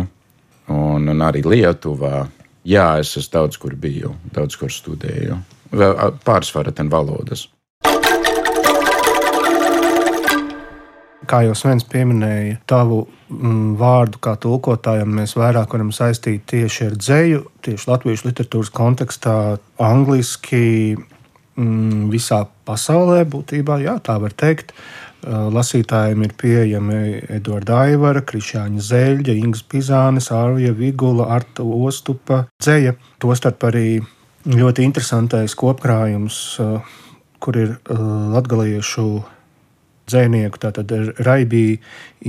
un, 0.70 1.10
un 1.10 1.26
arī 1.26 1.42
Lietuvā. 1.48 2.28
Jā, 2.70 3.00
es 3.02 3.18
esmu 3.18 3.40
daudz 3.40 3.58
kur 3.58 3.74
biju, 3.74 4.14
daudz 4.38 4.56
kur 4.60 4.70
studēju. 4.72 5.42
Pārsvarā 5.74 6.72
ten 6.78 6.94
valodas. 6.94 7.48
Kā 11.30 11.40
jau 11.46 11.54
Svens 11.56 11.86
pieminēja, 11.88 12.58
tavu 12.68 13.04
mm, 13.32 13.76
vārdu 13.80 14.20
kā 14.24 14.36
tulkotājam 14.42 15.14
mēs 15.20 15.38
vairāk 15.40 15.72
varam 15.76 15.94
saistīt 15.96 16.44
tieši 16.52 16.90
ar 16.90 16.98
dzēju, 17.00 17.44
tieši 17.64 17.90
latviešu 17.90 18.28
literatūras 18.28 18.72
kontekstā, 18.76 19.38
angliski 19.80 20.98
mm, 20.98 22.10
visā 22.12 22.44
pasaulē 22.68 23.24
būtībā, 23.30 23.80
jā, 23.86 23.98
tā 24.04 24.18
var 24.22 24.36
teikt. 24.36 24.76
Lasītājiem 25.24 26.26
ir 26.26 26.34
pieejami 26.36 26.98
Edvards 27.32 27.72
Aivara, 27.72 28.20
Krišāņa 28.28 28.82
Zeļģa, 28.84 29.36
Ingas 29.40 29.62
Pizānes, 29.72 30.28
Ārvija 30.36 30.74
Vigula, 30.76 31.30
Arta 31.32 31.64
Ostupa 31.64 32.42
dzēja. 32.60 32.98
Tostarp 33.24 33.64
arī 33.70 34.02
ļoti 34.44 34.84
interesantais 34.84 35.56
kopkrājums, 35.56 36.42
kur 37.40 37.60
ir 37.62 37.78
latgaliešu 37.88 39.08
dzēnieku, 40.14 40.62
tātad 40.62 40.92
Raibija, 41.24 41.80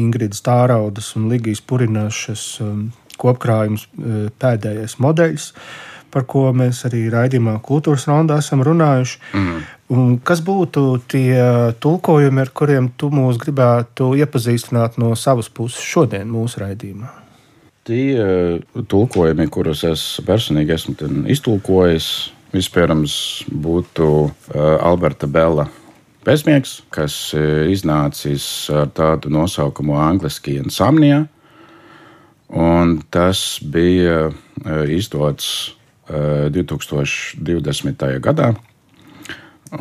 Ingrids 0.01 0.43
Tāraudas 0.45 1.13
un 1.19 1.29
Ligijas 1.33 1.63
Purinašas 1.65 2.45
um, 2.65 2.87
kopkrājums 3.21 3.87
uh, 3.87 4.29
pēdējais 4.41 4.99
modeļs, 5.03 5.51
par 6.15 6.27
ko 6.31 6.47
mēs 6.55 6.85
arī 6.87 7.09
raidījumā 7.11 7.57
kultūras 7.67 8.07
raundā 8.11 8.39
esam 8.43 8.63
runājuši. 8.67 9.19
Mm. 9.35 9.65
Un 9.95 10.15
kas 10.25 10.41
būtu 10.45 10.85
tie 11.11 11.35
tulkojumi, 11.83 12.41
ar 12.41 12.53
kuriem 12.57 12.89
tu 12.97 13.11
mūs 13.13 13.39
gribētu 13.43 14.15
iepazīstināt 14.23 14.97
no 15.03 15.13
savas 15.19 15.51
puses 15.53 15.83
šodien 15.85 16.31
mūsu 16.31 16.63
raidījumā? 16.63 17.11
Tie 17.85 18.05
uh, 18.17 18.85
tulkojumi, 18.89 19.51
kurus 19.53 19.85
es 19.85 20.07
personīgi 20.25 20.73
esmu 20.79 21.27
iztulkojis, 21.35 22.09
vispirms 22.55 23.17
būtu 23.51 24.07
uh, 24.25 24.31
Alberta 24.79 25.29
Bela 25.29 25.67
bezmiegs, 26.25 26.79
kas 26.95 27.15
e, 27.37 27.45
iznācis 27.73 28.45
ar 28.73 28.91
tādu 28.97 29.33
nosaukumu 29.33 29.97
Angliski 30.01 30.59
insomnija. 30.61 31.25
Un 32.55 32.99
tas 33.13 33.61
bija 33.63 34.29
e, 34.29 34.31
izdots 34.97 35.75
2020. 36.05 38.07
E, 38.09 38.21
gadā. 38.21 38.53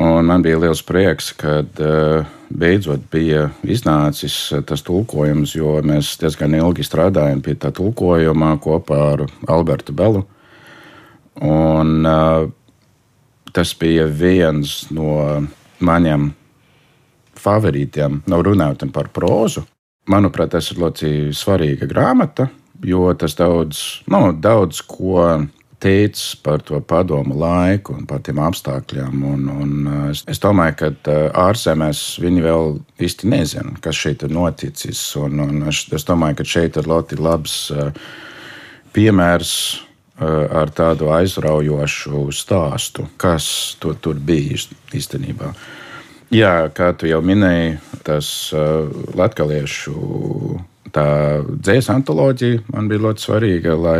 Un 0.00 0.26
man 0.26 0.42
bija 0.42 0.58
liels 0.58 0.80
prieks, 0.82 1.28
kad 1.38 1.78
beidzot 2.48 3.04
bija 3.12 3.44
iznācis 3.62 4.34
tas 4.66 4.82
tulkojums, 4.82 5.52
jo 5.54 5.76
mēs 5.86 6.16
diezgan 6.18 6.56
ilgi 6.56 6.82
strādājām 6.82 7.44
pie 7.44 7.54
tā 7.60 7.70
tulkojuma 7.76 8.56
kopā 8.64 8.98
ar 9.12 9.22
Albertu 9.46 9.94
Belu. 9.94 10.24
Un, 11.46 12.08
tas 13.54 13.74
bija 13.78 14.08
viens 14.10 14.80
no 14.90 15.12
maniem 15.80 16.30
favorītiem, 17.40 18.22
nav 18.30 18.44
runājot 18.46 18.86
par 18.94 19.10
prózu. 19.14 19.64
Manuprāt, 20.10 20.52
tas 20.52 20.70
ir 20.70 20.80
ļoti 20.82 21.10
svarīga 21.36 21.88
grāmata, 21.88 22.50
jo 22.84 23.08
tas 23.16 23.36
daudz, 23.38 23.80
nu, 24.12 24.28
daudz 24.36 24.82
ko 24.84 25.24
teicis 25.84 26.34
par 26.40 26.62
to 26.64 26.80
padomu 26.80 27.36
laiku 27.36 27.94
un 27.96 28.06
par 28.08 28.22
tiem 28.24 28.40
apstākļiem. 28.40 29.24
Un, 29.28 29.48
un 29.52 29.88
es, 30.10 30.22
es 30.30 30.40
domāju, 30.40 30.76
ka 30.80 31.16
ārzemēs 31.44 32.02
viņi 32.24 32.44
vēl 32.44 32.78
īsti 33.04 33.32
nezina, 33.32 33.74
kas 33.84 34.00
šeit 34.00 34.24
ir 34.24 34.32
noticis. 34.32 35.02
Un, 35.20 35.40
un 35.44 35.66
es, 35.72 36.06
domāju, 36.08 36.40
ka 36.40 36.48
šeit 36.54 36.78
ir 36.80 36.88
ļoti 36.88 37.20
labs 37.20 37.58
piemērs 38.96 39.54
ar 40.20 40.70
tādu 40.70 41.08
aizraujošu 41.10 42.28
stāstu, 42.30 43.08
kas 43.18 43.46
tur, 43.82 43.96
tur 43.98 44.20
bija 44.22 44.60
īstenībā. 44.94 45.50
Jā, 46.34 46.68
kā 46.74 46.92
tu 46.98 47.06
jau 47.06 47.20
minēji, 47.22 47.76
tas 48.06 48.28
uh, 48.54 48.86
latviešu 49.14 49.94
dzīslu 50.94 51.94
antoloģija 51.94 52.62
man 52.70 52.88
bija 52.90 53.02
ļoti 53.08 53.24
svarīga, 53.26 53.74
lai 53.74 53.98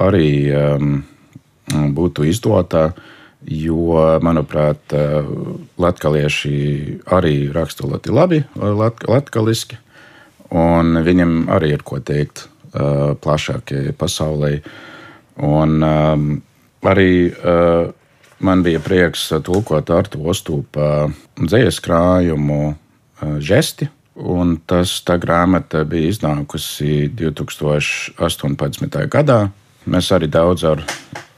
arī 0.00 0.30
um, 0.56 0.96
būtu 1.96 2.26
izdota. 2.28 2.90
Jo, 3.46 4.18
manuprāt, 4.24 4.90
uh, 4.96 5.28
latvieši 5.78 6.56
arī 7.14 7.34
raksta 7.54 7.86
ļoti 7.86 8.10
labi, 8.10 8.40
uh, 8.58 8.72
latviešu, 9.06 9.76
un 10.50 10.98
viņam 11.06 11.46
arī 11.54 11.76
ir 11.76 11.84
ko 11.86 12.00
teikt 12.02 12.48
uh, 12.48 13.14
plašākajai 13.22 13.94
pasaulē. 13.94 14.52
Un 15.44 15.82
um, 15.84 16.28
arī 16.86 17.10
uh, 17.28 17.90
Man 18.38 18.62
bija 18.62 18.80
prieks 18.84 19.30
tulkot 19.44 19.90
Artu 19.90 20.20
Ostūpa 20.28 21.06
dzīslu 21.40 21.84
krājumu 21.86 22.58
eh, 22.68 22.76
žesti. 23.40 23.88
Un 24.16 24.56
tas 24.68 24.92
tā 25.04 25.16
grāmata 25.20 25.84
bija 25.88 26.08
iznākusi 26.12 27.08
2018. 27.16 29.08
gadā. 29.12 29.40
Mēs 29.88 30.12
arī 30.12 30.28
daudz 30.28 30.64
ar 30.68 30.84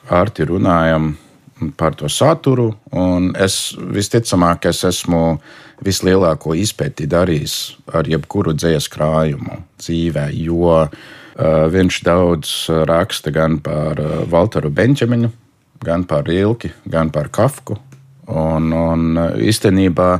Arti 0.09 0.45
runājam. 0.47 1.17
par 1.77 1.95
to 1.95 2.07
saturu. 2.09 2.75
Es 3.35 3.75
visticamāk, 3.75 4.67
es 4.67 4.85
esmu 4.85 5.41
vislielāko 5.83 6.55
izpēti 6.55 7.07
darījis 7.11 7.77
ar 7.93 8.07
jebkuru 8.07 8.55
dzīslu 8.55 8.93
krājumu 8.95 9.57
dzīvē, 9.83 10.29
jo 10.39 10.71
uh, 10.71 10.89
viņš 11.39 12.01
daudz 12.07 12.55
raksta 12.89 13.31
gan 13.31 13.61
par 13.63 14.01
uh, 14.03 14.25
Walteru 14.33 14.73
Benčaminu, 14.75 15.31
gan 15.85 16.05
par 16.05 16.29
Ilki, 16.33 16.73
gan 16.91 17.13
par 17.15 17.31
Kafku. 17.31 17.79
Un, 18.29 18.73
un 18.75 19.23
īstenībā 19.41 20.11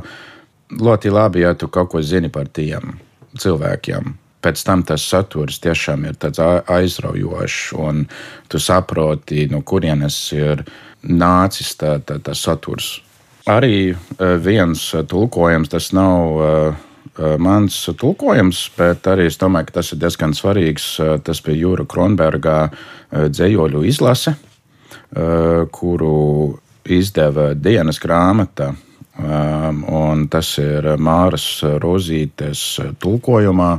ļoti 0.79 1.11
labi, 1.13 1.43
ja 1.43 1.53
tu 1.53 1.67
kaut 1.67 1.91
ko 1.91 2.01
zini 2.01 2.31
par 2.33 2.47
tiem 2.47 2.95
cilvēkiem 3.37 4.15
pēc 4.43 4.63
tam 4.65 4.83
tas 4.87 5.03
saturs 5.03 5.59
tiešām 5.63 6.05
ir 6.09 6.15
aizraujošs, 6.71 7.73
un 7.75 8.05
tu 8.47 8.59
saproti, 8.59 9.47
no 9.51 9.61
kurienes 9.61 10.17
ir 10.35 10.63
nācis 11.03 11.75
tā, 11.79 11.97
tā, 11.99 12.19
tā 12.23 12.35
saturs. 12.35 12.99
Arī 13.49 13.95
viens 14.43 14.81
tulkojums, 15.09 15.71
tas 15.71 15.89
nav 15.95 16.41
e, 16.43 16.49
mans 17.41 17.75
tulkojums, 17.99 18.61
bet 18.77 19.07
arī 19.11 19.27
es 19.29 19.37
domāju, 19.41 19.69
ka 19.69 19.79
tas 19.79 19.91
ir 19.93 19.99
diezgan 20.01 20.35
svarīgs. 20.37 20.87
Tas 21.25 21.41
bija 21.45 21.63
Jūra 21.65 21.85
Kronberga 21.89 22.57
dzējoļu 23.11 23.83
izlase, 23.89 24.35
kuru 25.75 26.13
izdeva 26.89 27.53
dienas 27.53 27.99
grāmata. 28.01 28.71
Un 29.19 30.27
tas 30.31 30.53
ir 30.61 30.93
Māras 30.95 31.47
Rozītes 31.83 32.61
tulkojumā. 33.03 33.71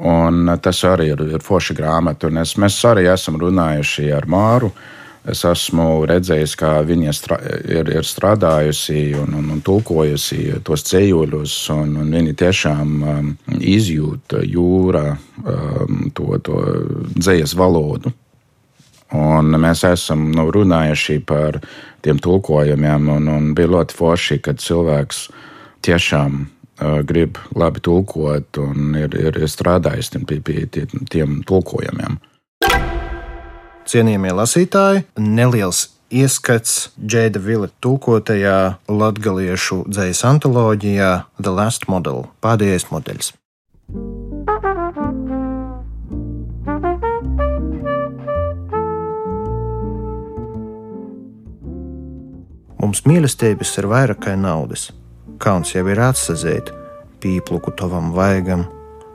Un 0.00 0.48
tas 0.64 0.80
arī 0.88 1.10
ir, 1.12 1.20
ir 1.36 1.44
forša 1.44 1.76
grāmata. 1.76 2.30
Es, 2.40 2.56
mēs 2.56 2.78
arī 2.88 3.04
esam 3.12 3.36
runājuši 3.40 4.08
ar 4.16 4.26
Māru. 4.30 4.72
Es 5.28 5.42
esmu 5.44 6.06
redzējis, 6.08 6.54
kā 6.56 6.70
viņa 6.86 7.12
ir, 7.68 7.90
ir 7.92 8.06
strādājusi 8.08 9.10
un, 9.20 9.34
un, 9.36 9.50
un 9.52 9.60
tulkojusi 9.60 10.62
tos 10.64 10.86
ceļoļus. 10.88 11.56
Viņa 12.14 12.36
tiešām 12.40 12.94
um, 13.04 13.28
izjūt 13.60 14.38
jūrā 14.48 15.04
um, 15.12 16.06
to, 16.16 16.38
to 16.46 16.62
dzīslu 17.18 17.60
valodu. 17.60 18.14
Un 19.12 19.52
mēs 19.60 19.82
esam 19.84 20.30
nu, 20.32 20.46
runājuši 20.54 21.18
par 21.26 21.58
tiem 22.00 22.20
tulkojumiem, 22.22 23.10
un, 23.16 23.28
un 23.28 23.52
bija 23.58 23.74
ļoti 23.74 23.98
forši, 23.98 24.38
kad 24.46 24.62
cilvēks 24.62 25.26
tiešām 25.84 26.46
grib 27.04 27.36
labi 27.56 27.82
tulkot 27.84 28.62
un 28.62 28.96
ir, 28.96 29.12
ir, 29.18 29.36
ir 29.36 29.52
strādājis 29.52 30.14
pie, 30.24 30.40
pie 30.40 30.64
tiem, 30.72 31.04
tiem 31.12 31.38
tulkojumiem. 31.44 32.20
Cienījamie 33.90 34.30
lasītāji, 34.38 35.00
neliels 35.18 35.88
ieskats 36.14 36.92
Džeida 36.94 37.40
Vila 37.42 37.66
tulkotajā 37.82 38.76
latgaliešu 38.86 39.80
dzējas 39.90 40.20
antoloģijā 40.28 41.08
The 41.40 41.50
Last 41.50 41.88
Model- 41.90 42.28
pēdējais 42.44 42.86
modelis. 42.92 43.32
Mums 52.78 53.02
mīlestības 53.02 53.78
ir 53.78 53.90
vairāk 53.90 54.22
kā 54.22 54.38
naudas 54.38 54.92
Kauns 55.40 55.70
jau 55.72 55.86
ir 55.88 55.96
atsazēt, 55.96 56.68
pīpluku 57.18 57.72
tavam 57.72 58.10
vaigam, 58.12 58.66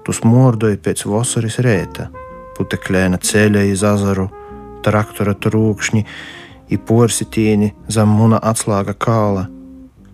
tu 0.04 0.12
smordoji 0.12 0.80
pēc 0.82 1.04
vasaras 1.06 1.60
rēta, 1.62 2.08
putekļēna 2.58 3.20
ceļa 3.22 3.62
iz 3.70 3.84
azaru, 3.86 4.26
traktora 4.86 5.36
trūkšņi, 5.36 6.04
i 6.74 6.78
porsitīni 6.82 7.74
zem 7.92 8.14
muna 8.18 8.40
atslāga 8.42 8.96
kāla. 8.98 9.48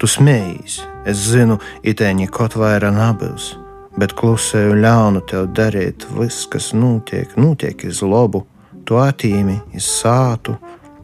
Tu 0.02 0.10
smējies, 0.10 0.80
es 1.08 1.28
zinu, 1.32 1.60
itēņi 1.88 2.28
kaut 2.34 2.58
vairāk 2.60 2.96
nabils, 2.96 3.52
bet 4.00 4.16
klusēju 4.18 4.80
ļaunu 4.82 5.22
tev 5.30 5.52
darīt, 5.56 6.08
viss, 6.18 6.48
kas 6.50 6.72
notiek, 6.74 7.38
notiek 7.38 7.86
iz 7.86 8.02
lobu, 8.02 8.46
tu 8.88 8.98
attīmi, 9.00 9.60
iz 9.78 9.86
sātu, 10.02 10.58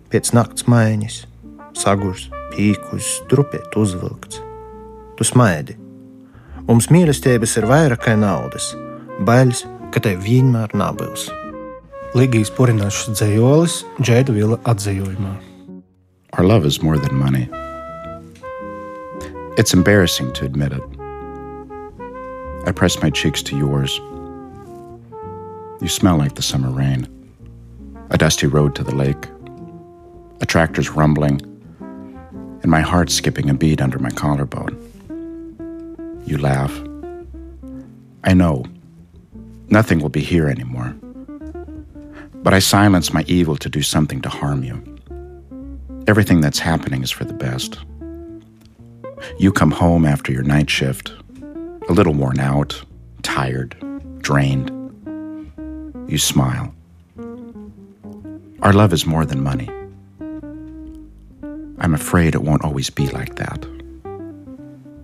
pēc 0.09 0.33
nakts 0.33 0.67
maiņas, 0.71 1.21
sagurs, 1.77 2.27
pīkus, 2.55 3.13
strupēt 3.21 3.77
uzvilkts 3.77 4.47
tu 5.17 5.25
smaidi. 5.25 5.75
Mums 6.67 6.89
mīlestības 6.93 7.57
ir 7.59 7.67
vairāk 7.69 8.05
kā 8.05 8.15
naudas, 8.19 8.73
bailes, 9.25 9.65
ka 9.91 10.03
te 10.03 10.13
vienmēr 10.19 10.75
nabils. 10.77 11.27
Ligijas 12.13 12.49
Vila 14.31 14.57
atzījumā. 14.63 15.33
Our 16.33 16.45
love 16.45 16.65
is 16.65 16.81
more 16.81 16.97
than 16.97 17.15
money. 17.15 17.49
It's 19.57 19.73
embarrassing 19.73 20.31
to 20.33 20.45
admit 20.45 20.71
it. 20.71 20.83
I 22.65 22.71
press 22.71 23.01
my 23.01 23.09
cheeks 23.09 23.41
to 23.43 23.57
yours. 23.57 23.99
You 25.81 25.89
smell 25.89 26.17
like 26.17 26.35
the 26.35 26.41
summer 26.41 26.69
rain. 26.69 27.07
A 28.09 28.17
dusty 28.17 28.47
road 28.47 28.73
to 28.75 28.83
the 28.83 28.95
lake. 28.95 29.27
A 30.39 30.45
tractor's 30.45 30.91
rumbling, 30.91 31.41
and 32.61 32.71
my 32.71 32.81
heart 32.81 33.09
skipping 33.09 33.49
a 33.49 33.53
beat 33.53 33.81
under 33.81 33.99
my 33.99 34.11
collarbone. 34.11 34.77
You 36.25 36.37
laugh. 36.37 36.73
I 38.23 38.33
know. 38.33 38.63
Nothing 39.69 39.99
will 39.99 40.09
be 40.09 40.21
here 40.21 40.47
anymore. 40.47 40.95
But 42.43 42.53
I 42.53 42.59
silence 42.59 43.13
my 43.13 43.23
evil 43.27 43.57
to 43.57 43.69
do 43.69 43.81
something 43.81 44.21
to 44.21 44.29
harm 44.29 44.63
you. 44.63 44.81
Everything 46.07 46.41
that's 46.41 46.59
happening 46.59 47.03
is 47.03 47.11
for 47.11 47.25
the 47.25 47.33
best. 47.33 47.77
You 49.39 49.51
come 49.51 49.71
home 49.71 50.05
after 50.05 50.31
your 50.31 50.43
night 50.43 50.69
shift, 50.69 51.11
a 51.89 51.93
little 51.93 52.13
worn 52.13 52.39
out, 52.39 52.81
tired, 53.23 53.75
drained. 54.21 54.71
You 56.07 56.17
smile. 56.17 56.73
Our 58.61 58.73
love 58.73 58.93
is 58.93 59.05
more 59.05 59.25
than 59.25 59.43
money. 59.43 59.69
I'm 61.79 61.93
afraid 61.93 62.33
it 62.33 62.43
won't 62.43 62.63
always 62.63 62.89
be 62.89 63.07
like 63.09 63.35
that. 63.35 63.65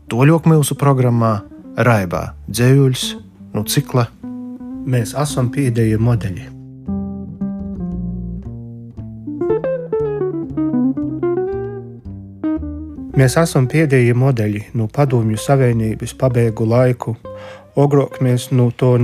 Toļok 0.09 0.45
mūsu 0.45 0.75
programmā 0.77 1.41
Raibā 1.73 2.35
dzējuļs 2.49 3.05
no 3.53 3.63
cikla 3.65 4.07
Mēs 4.83 5.13
esam 5.15 5.47
pēdējie 5.53 5.95
modeļi. 5.95 6.52
Mēs 13.13 13.35
esam 13.37 13.67
modeļi 14.17 14.71
no 14.73 14.87
Padomju 14.89 15.37
Savienības 15.37 16.15
pabeigu 16.17 16.65
laiku. 16.65 17.11
Ogrok 17.77 18.15
mēs 18.25 18.47
no 18.49 18.71
to 18.73 18.95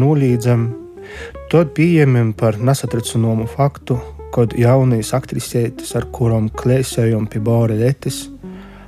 tad 1.51 1.75
pieņemam 1.77 2.31
par 2.33 2.57
faktu, 3.45 3.99
kad 4.33 4.55
ar 5.93 6.07
kurām 6.09 6.47
klēsējam 6.49 7.27
pie 7.29 7.43
bāra 7.45 7.77
letes, 7.77 8.31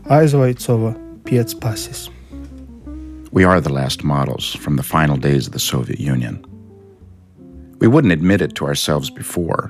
aizvaicova 0.10 0.96
piec 1.30 1.54
pases. 1.62 2.10
We 3.30 3.46
are 3.46 3.62
the 3.62 3.70
last 3.70 4.04
models 4.04 4.56
from 4.58 4.76
the 4.76 4.84
final 4.84 5.22
days 5.22 5.46
of 5.46 5.54
the 5.54 5.62
Soviet 5.62 6.00
Union. 6.00 6.42
We 7.78 7.86
wouldn't 7.88 8.14
admit 8.14 8.42
it 8.42 8.56
to 8.56 8.66
ourselves 8.66 9.12
before. 9.12 9.70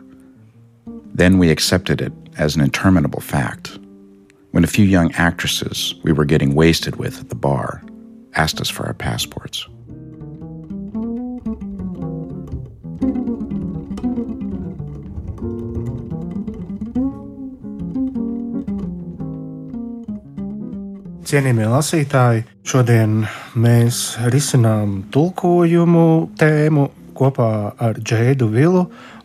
Then 1.14 1.40
we 1.40 1.52
accepted 1.52 2.00
it 2.00 2.14
as 2.38 2.56
an 2.56 2.62
interminable 2.62 3.20
fact 3.20 3.81
when 4.52 4.64
a 4.64 4.68
few 4.68 4.86
young 4.86 5.12
actresses 5.14 5.96
we 6.04 6.12
were 6.12 6.26
getting 6.26 6.56
wasted 6.56 6.98
with 6.98 7.20
at 7.20 7.30
the 7.30 7.36
bar 7.36 7.82
asked 8.36 8.62
us 8.62 8.70
for 8.70 8.86
our 8.86 8.94
passports. 8.94 9.68
Cienījamie 21.32 21.68
lasītāji, 21.72 22.42
šodien 22.68 23.22
mēs 23.56 24.18
risinām 24.34 24.98
tulkojumu 25.16 26.08
tēmu 26.36 26.90
kopā 27.16 27.52
ar 27.80 27.96
Džēdu 27.96 28.50
Vilu 28.52 28.82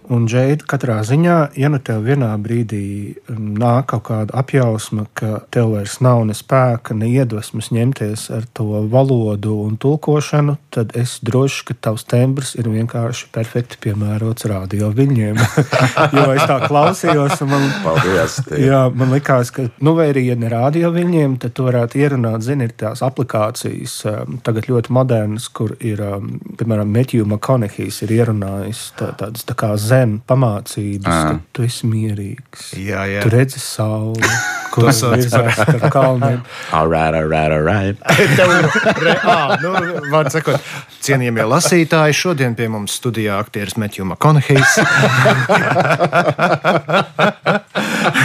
Un, 0.07 0.29
Džeid, 0.31 0.63
katrā 0.71 1.01
ziņā, 1.03 1.37
ja 1.59 1.67
nu 1.73 1.81
tev 1.83 2.05
vienā 2.07 2.29
brīdī 2.39 3.17
um, 3.33 3.57
nāk 3.59 3.89
kaut 3.91 4.05
kāda 4.07 4.37
apjausma, 4.39 5.09
ka 5.19 5.41
tev 5.51 5.73
vairs 5.73 5.97
nav 6.05 6.21
ne 6.29 6.35
spēka, 6.37 6.95
ne 6.95 7.09
iedvesmas 7.11 7.73
ņemties 7.75 8.29
ar 8.37 8.45
to 8.55 8.85
valodu 8.93 9.57
un 9.65 9.75
tulkošanu, 9.83 10.55
tad 10.75 10.95
es 10.99 11.17
droši, 11.27 11.65
ka 11.67 11.77
tavs 11.89 12.07
tembrs 12.07 12.55
ir 12.55 12.69
vienkārši 12.71 13.33
perfekti 13.35 13.81
piemērots 13.83 14.47
radio 14.51 14.93
viļņiem. 14.95 15.41
jo 16.19 16.29
es 16.37 16.47
tā 16.47 16.61
klausījos, 16.69 17.43
un 17.43 17.51
man, 17.51 17.67
Paldies, 17.83 18.39
jā, 18.63 18.85
man 18.95 19.11
likās, 19.17 19.51
ka, 19.55 19.67
nu, 19.83 19.97
vai 19.99 20.13
arī, 20.13 20.29
ja 20.31 20.39
ne 20.39 20.53
radio 20.53 20.93
viļņiem, 20.95 21.37
tad 21.43 21.57
tu 21.59 21.67
varētu 21.67 21.99
ierunāt, 22.05 22.47
zini, 22.47 22.71
ir 22.71 22.77
tās 22.79 23.03
aplikācijas, 23.07 23.99
um, 24.13 24.39
tagad 24.47 24.71
ļoti 24.71 24.95
modernas, 24.95 25.51
kur 25.51 25.75
ir, 25.81 26.05
um, 26.07 26.37
piemēram, 26.55 26.95
Matthew 26.95 27.27
McConaughey 27.27 27.91
ir 28.07 28.17
ierunājis 28.21 28.87
tā, 29.01 29.11
tādas 29.19 29.47
tā 29.47 29.59
kā 29.59 29.75
zem 29.75 29.96
zem 29.97 30.17
pamācības, 30.29 31.07
ka 31.07 31.39
tu 31.57 31.65
esi 31.67 31.89
mierīgs. 31.89 32.73
Jā, 32.81 33.07
jā. 33.09 33.23
Tu 33.25 33.33
redzi 33.33 33.61
sauli, 33.63 34.31
kur 34.75 34.89
Tas 34.89 35.01
sauc 35.01 35.17
virzās 35.17 35.61
par 35.61 35.87
kalniem. 35.93 36.43
All 36.77 36.91
right, 36.91 37.15
all 37.15 37.29
right, 37.31 37.53
all 37.53 37.65
right. 37.65 37.97
Tev 38.39 38.53
ir 38.53 38.69
re, 39.03 39.15
ā, 39.17 39.39
nu, 39.63 39.73
vārds 40.13 40.37
sakot, 40.37 40.73
cienījamie 41.05 41.47
lasītāji, 41.49 42.17
šodien 42.17 42.57
pie 42.59 42.69
mums 42.73 42.97
studijā 43.01 43.39
aktieris 43.41 43.79
Metju 43.81 44.09
Makonehijs. 44.11 44.77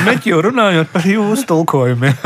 Meķu 0.07 0.41
runājot 0.47 0.91
par 0.91 1.05
jūsu 1.07 1.45
tulkojumiem. 1.49 2.17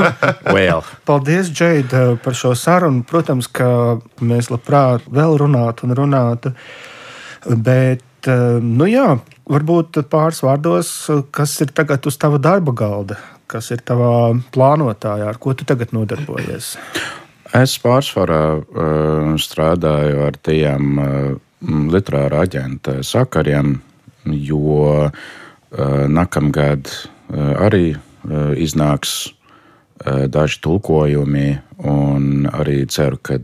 Well, 0.50 0.84
Paldies, 1.08 1.52
Džeida, 1.52 2.16
par 2.24 2.38
šo 2.38 2.56
sarunu. 2.58 3.04
Protams, 3.08 3.50
ka 3.52 4.00
mēs 4.24 4.50
labprāt 4.54 5.06
vēl 5.12 5.38
runātu 5.42 5.88
un 5.88 5.96
runātu. 5.98 6.54
Bet, 7.46 8.06
eh, 8.28 8.60
nu 8.62 8.88
jā, 8.90 9.20
varbūt 9.50 10.02
pāris 10.12 10.42
vārdos, 10.46 10.92
kas 11.36 11.56
ir 11.64 11.74
tagad 11.76 12.06
uz 12.10 12.18
tava 12.22 12.40
darba 12.42 12.74
galda, 12.76 13.20
kas 13.52 13.72
ir 13.76 13.84
tavā 13.86 14.34
plānotājā, 14.56 15.30
ar 15.30 15.40
ko 15.42 15.54
tu 15.54 15.68
tagad 15.68 15.94
nodarbojies. 15.96 16.76
es 17.54 17.78
pārsvarā 17.80 18.44
uh, 18.58 19.36
strādāju 19.40 20.26
ar 20.28 20.38
tiem 20.44 21.00
uh, 21.00 21.36
literāra 21.94 22.44
aģenta 22.46 23.00
sakariem, 23.06 23.80
jo 24.26 25.10
nākamgad 26.10 26.90
arī 27.62 27.96
iznāks 28.62 29.14
daži 30.34 30.60
tulkojumi, 30.66 31.48
un 31.90 32.46
arī 32.50 32.86
ceru, 32.90 33.18
ka 33.22 33.38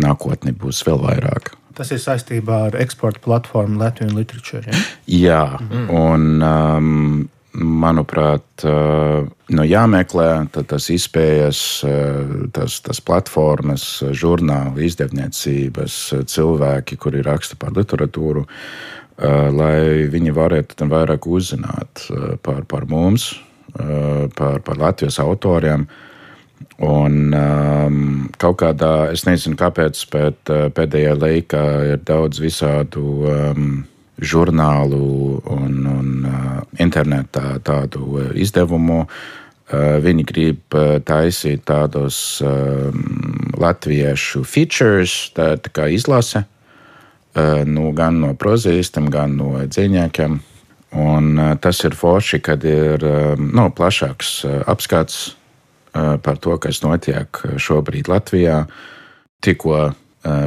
nākotnē 0.00 0.54
būs 0.56 0.84
vēl 0.86 1.00
vairāk. 1.04 1.52
Tas 1.76 1.92
ir 1.94 2.00
saistībā 2.02 2.64
ar 2.68 2.78
eksporta 2.82 3.22
platformu 3.24 3.78
Latvijas 3.80 4.14
literatūru. 4.16 4.64
Ja? 4.66 4.80
Jā, 5.10 5.42
mm. 5.62 5.84
un 5.94 6.24
um, 6.42 7.28
manuprāt, 7.54 8.64
uh, 8.66 9.26
no 9.54 9.66
jāmeklē 9.66 10.28
tas 10.54 10.88
izpējas, 10.92 11.62
uh, 11.86 12.32
tas, 12.54 12.80
tas 12.84 13.02
platformas, 13.02 13.86
uh, 14.02 14.14
žurnāli, 14.16 14.86
izdevniecības, 14.90 15.98
uh, 16.14 16.24
cilvēki, 16.30 16.98
kuri 17.00 17.24
raksta 17.26 17.58
par 17.60 17.74
literatūru, 17.78 18.46
uh, 18.46 19.48
lai 19.54 20.06
viņi 20.10 20.34
varētu 20.36 20.90
vairāk 20.90 21.26
uzzināt 21.30 22.06
uh, 22.10 22.36
par, 22.42 22.62
par 22.70 22.86
mums, 22.90 23.32
uh, 23.78 24.28
par, 24.36 24.62
par 24.66 24.78
Latvijas 24.78 25.20
autoriem. 25.22 25.88
Un 26.80 27.34
um, 27.36 28.28
kaut 28.40 28.60
kādā, 28.62 29.10
es 29.12 29.26
nezinu, 29.28 29.56
kāpēc, 29.60 30.00
bet 30.12 30.52
uh, 30.52 30.68
pēdējā 30.72 31.12
laikā 31.18 31.64
ir 31.92 32.04
daudz 32.08 32.40
visādu 32.40 33.02
um, 33.28 33.66
žurnālu 34.20 35.40
un, 35.44 35.74
un 35.90 36.14
uh, 36.24 36.62
internetā 36.80 37.58
tādu 37.64 38.06
uh, 38.14 38.30
izdevumu. 38.32 39.02
Uh, 39.04 39.98
viņi 40.00 40.24
grib 40.28 40.76
uh, 40.76 40.96
taisīt 41.04 41.66
tādus 41.68 42.40
um, 42.44 43.02
latviešu 43.60 44.40
features, 44.48 45.34
tā, 45.36 45.52
tā 45.60 45.72
kā 45.76 45.90
izlase, 45.92 46.46
uh, 47.36 47.60
nu, 47.68 47.90
gan 47.96 48.22
no 48.24 48.32
prozīstiem, 48.40 49.10
gan 49.12 49.36
no 49.36 49.52
dziņniekiem. 49.68 50.40
Un, 50.96 51.28
uh, 51.36 51.52
tas 51.60 51.84
ir 51.84 51.92
forši, 51.92 52.40
kad 52.40 52.64
ir 52.64 53.04
um, 53.04 53.52
nu, 53.52 53.68
plašāks 53.68 54.32
uh, 54.48 54.56
apskats 54.72 55.28
par 55.92 56.38
to, 56.42 56.56
kas 56.62 56.82
notiek 56.84 57.42
šobrīd 57.60 58.10
Latvijā. 58.10 58.64
Tikko 59.40 59.90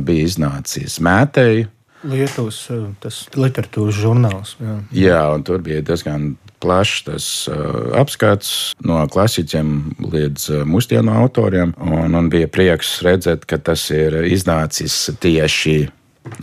bija 0.06 0.28
iznācis 0.28 1.00
mētēji, 1.04 1.68
Lietuvas 2.04 2.58
tas 3.00 3.22
literatūras 3.32 3.96
žurnāls. 3.96 4.58
Jā. 4.60 4.74
Jā, 4.92 5.22
un 5.32 5.44
tur 5.48 5.62
bija 5.64 5.80
diezgan 5.88 6.34
plašs 6.64 7.06
tas 7.08 7.28
uh, 7.52 7.94
apskats 8.00 8.74
no 8.84 9.00
klasiķiem 9.12 9.70
līdz 10.12 10.50
uh, 10.52 10.66
mūsdienu 10.68 11.14
autoriem. 11.16 11.74
Un, 11.80 12.16
un 12.20 12.30
bija 12.32 12.50
prieks 12.52 12.98
redzēt, 13.06 13.48
ka 13.48 13.60
tas 13.60 13.86
ir 13.96 14.20
iznācis 14.28 14.98
tieši 15.24 15.78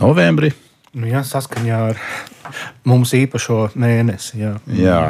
novembrī. 0.01 0.51
Nu, 0.97 1.05
jā, 1.09 1.21
saskaņā 1.25 1.79
ar 1.91 2.01
mums 2.89 3.13
īpašo 3.17 3.71
mēnesi. 3.79 4.41
Jā. 4.41 4.55
Jā. 4.75 5.01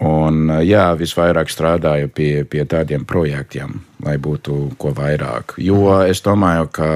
Un, 0.00 0.48
jā, 0.64 0.86
visvairāk 0.96 1.50
strādāju 1.52 2.08
pie, 2.16 2.30
pie 2.48 2.64
tādiem 2.64 3.04
projektiem, 3.04 3.82
lai 4.02 4.16
būtu 4.16 4.72
ko 4.80 4.92
vairāk. 4.96 5.58
Jo 5.60 6.00
es 6.08 6.22
domāju, 6.24 6.70
ka 6.72 6.88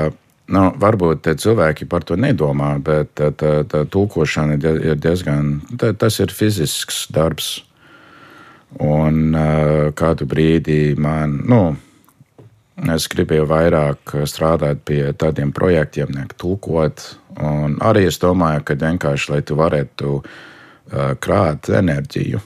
nu, 0.48 0.62
varbūt 0.80 1.28
cilvēki 1.36 1.88
par 1.90 2.06
to 2.08 2.16
nedomā, 2.16 2.76
bet 2.82 3.12
tā, 3.14 3.30
tā, 3.36 3.60
tā 3.68 3.84
tulkošana 3.84 4.56
ir 4.56 4.58
die- 4.58 4.90
ir 4.92 4.96
diezgan, 4.96 5.60
tā, 5.76 5.92
tas 5.92 6.18
ir 6.20 6.32
fizisks 6.32 7.06
darbs. 7.12 7.62
Un 8.80 9.32
kādu 9.94 10.26
brīdi 10.26 10.96
man, 10.98 11.42
nu, 11.46 11.76
es 12.92 13.06
gribēju 13.08 13.46
vairāk 13.46 14.16
strādāt 14.26 14.82
pie 14.84 15.12
tādiem 15.12 15.52
projektiem, 15.52 16.08
nekā 16.08 16.36
tulkot. 16.36 17.16
Un 17.38 17.76
arī 17.76 18.06
es 18.06 18.18
domāju, 18.18 18.64
ka 18.64 18.74
vienkārši, 18.74 19.30
lai 19.30 19.40
tu 19.42 19.54
varētu 19.54 20.24
krāt 21.20 21.68
enerģiju 21.68 22.40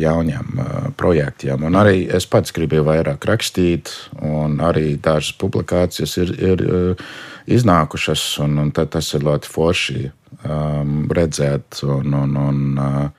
jauniem 0.00 0.58
uh, 0.58 0.88
projektiem. 0.96 1.64
Un 1.68 1.76
arī 1.78 2.04
es 2.12 2.26
pats 2.30 2.54
gribēju 2.56 2.86
vairāk 2.86 3.26
rakstīt, 3.28 3.92
un 4.22 4.58
arī 4.64 4.96
dažas 5.02 5.34
publikācijas 5.40 6.16
ir, 6.22 6.32
ir 6.38 6.64
uh, 6.66 7.04
iznākušas, 7.50 8.24
un, 8.44 8.58
un 8.64 8.72
tas 8.74 9.12
ir 9.16 9.24
ļoti 9.26 9.50
forši 9.50 10.02
um, 10.08 11.06
redzēt. 11.10 11.82
Un, 11.86 12.14
un, 12.14 12.36
un, 12.36 12.60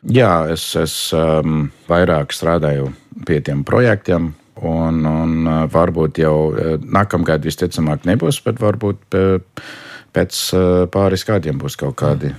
jā, 0.07 0.33
es, 0.53 0.67
es 0.79 0.95
um, 1.17 1.65
vairāk 1.89 2.35
strādāju 2.35 2.91
pie 3.27 3.41
tiem 3.45 3.65
projektiem. 3.67 4.33
Un, 4.61 4.99
un 5.07 5.47
varbūt 5.73 6.19
jau 6.21 6.53
nākamgad 6.85 7.41
visticamāk 7.47 8.03
nebūs, 8.05 8.43
bet 8.45 8.59
varbūt 8.61 9.17
pēc 10.13 10.41
pāris 10.93 11.25
gadiem 11.25 11.57
būs 11.57 11.79
kaut 11.81 11.95
kādi 11.97 12.29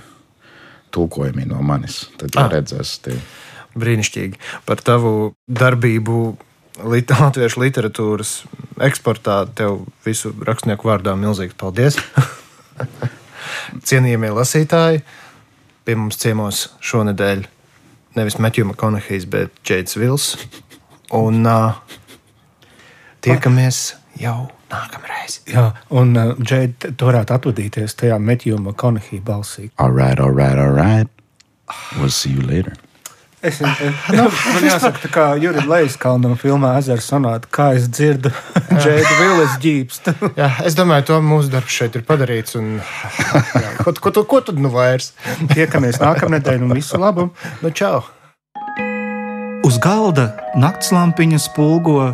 tulkojumi 0.93 1.45
no 1.49 1.61
manis. 1.65 2.05
Tad 2.17 2.37
Ah. 2.37 2.49
redzēs. 2.53 3.01
Tie. 3.01 3.17
Brīnišķīgi. 3.79 4.39
Par 4.67 4.81
tavu 4.85 5.33
darbību 5.47 6.19
lit 6.89 7.13
latviešu 7.19 7.63
literatūras 7.63 8.35
eksportā 8.83 9.43
tev 9.55 9.83
visu 10.05 10.33
rakstnieku 10.45 10.89
vārdā 10.89 11.15
milzīgs 11.19 11.57
paldies. 11.59 11.99
Cienījamie 13.87 14.31
lasītāji, 14.33 15.03
pie 15.83 15.97
mums 15.99 16.19
ciemos 16.21 16.67
šonadēļ 16.83 17.43
nevis 18.17 18.37
Matthew 18.39 18.65
McConaughey, 18.69 19.25
bet 19.29 19.53
Džeits 19.65 19.97
Vils. 19.97 20.33
Un 21.13 21.45
uh, 21.45 21.75
tiekamies 23.21 23.95
jau 24.21 24.47
nākamreiz. 24.71 25.41
Jā, 25.49 25.69
un 25.93 26.15
uh, 26.17 26.33
Džeid, 26.41 26.93
tu 26.97 27.09
varētu 27.09 27.35
atvadīties 27.37 27.97
tajā 27.99 28.17
Metjuma 28.21 28.73
Konahī 28.77 29.21
balsī. 29.21 29.69
All 29.77 29.93
right, 29.93 30.19
all 30.19 30.33
right, 30.33 30.57
all 30.57 30.73
right. 30.73 31.09
We'll 31.97 32.09
see 32.09 32.33
you 32.33 32.41
later. 32.41 32.73
Es, 33.43 33.59
es, 33.59 33.79
nu, 34.15 34.23
man 34.55 34.63
jāsaka, 34.63 35.01
tā 35.03 35.09
kā 35.11 35.23
Jurijs 35.35 35.65
Leiskalnam 35.67 36.37
filmā 36.39 36.77
Ezera 36.79 37.03
sonāta, 37.03 37.49
kā 37.51 37.73
es 37.75 37.89
dzirdu 37.91 38.31
Džeidu 38.71 39.17
Vilas 39.19 39.57
ģīpstu. 39.59 40.13
Jā, 40.39 40.47
es 40.63 40.77
domāju, 40.79 41.09
to 41.09 41.17
mūsu 41.25 41.51
darbs 41.51 41.75
šeit 41.75 41.97
ir 41.99 42.05
padarīts. 42.07 42.55
Un, 42.55 42.77
jā, 42.79 43.73
ko, 43.81 43.91
ko, 43.99 44.13
ko, 44.15 44.23
ko 44.31 44.39
tad 44.47 44.61
nu 44.63 44.71
vairs? 44.71 45.11
Tiekamies 45.51 45.99
nākamnedēļ 45.99 46.63
un 46.69 46.71
visu 46.77 47.01
labu! 47.01 47.27
Nu, 47.59 47.73
čau! 47.75 47.99
Uz 49.67 49.75
galda 49.83 50.29
naktslampiņa 50.59 51.43
spulgo, 51.43 52.13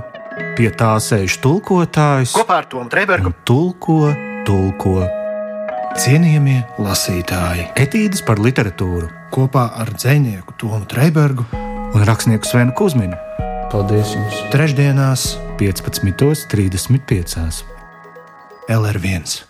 pie 0.57 0.73
tā 0.73 0.95
sēž 1.03 1.37
tulkotājs 1.45 2.33
Kopā 2.37 2.63
ar 2.63 2.69
Tomu 2.73 2.89
Trēbergu 2.89 3.35
tulko, 3.45 4.01
tulko. 4.49 4.97
cienījamie 6.01 6.63
lasītāji 6.81 7.69
Etīdes 7.85 8.25
par 8.25 8.41
literatūru 8.41 9.18
kopā 9.33 9.65
ar 9.81 9.89
dzinieku 9.95 10.53
Tomu 10.59 10.85
Trēbergu 10.89 11.43
un 11.95 12.01
rakstnieku 12.05 12.45
Svenu 12.45 12.73
Kusminu. 12.77 13.17
Paldies 13.69 14.15
jums! 14.15 14.35
trešdienās 14.53 15.21
15.35. 15.59 17.63
LR1. 18.69 19.48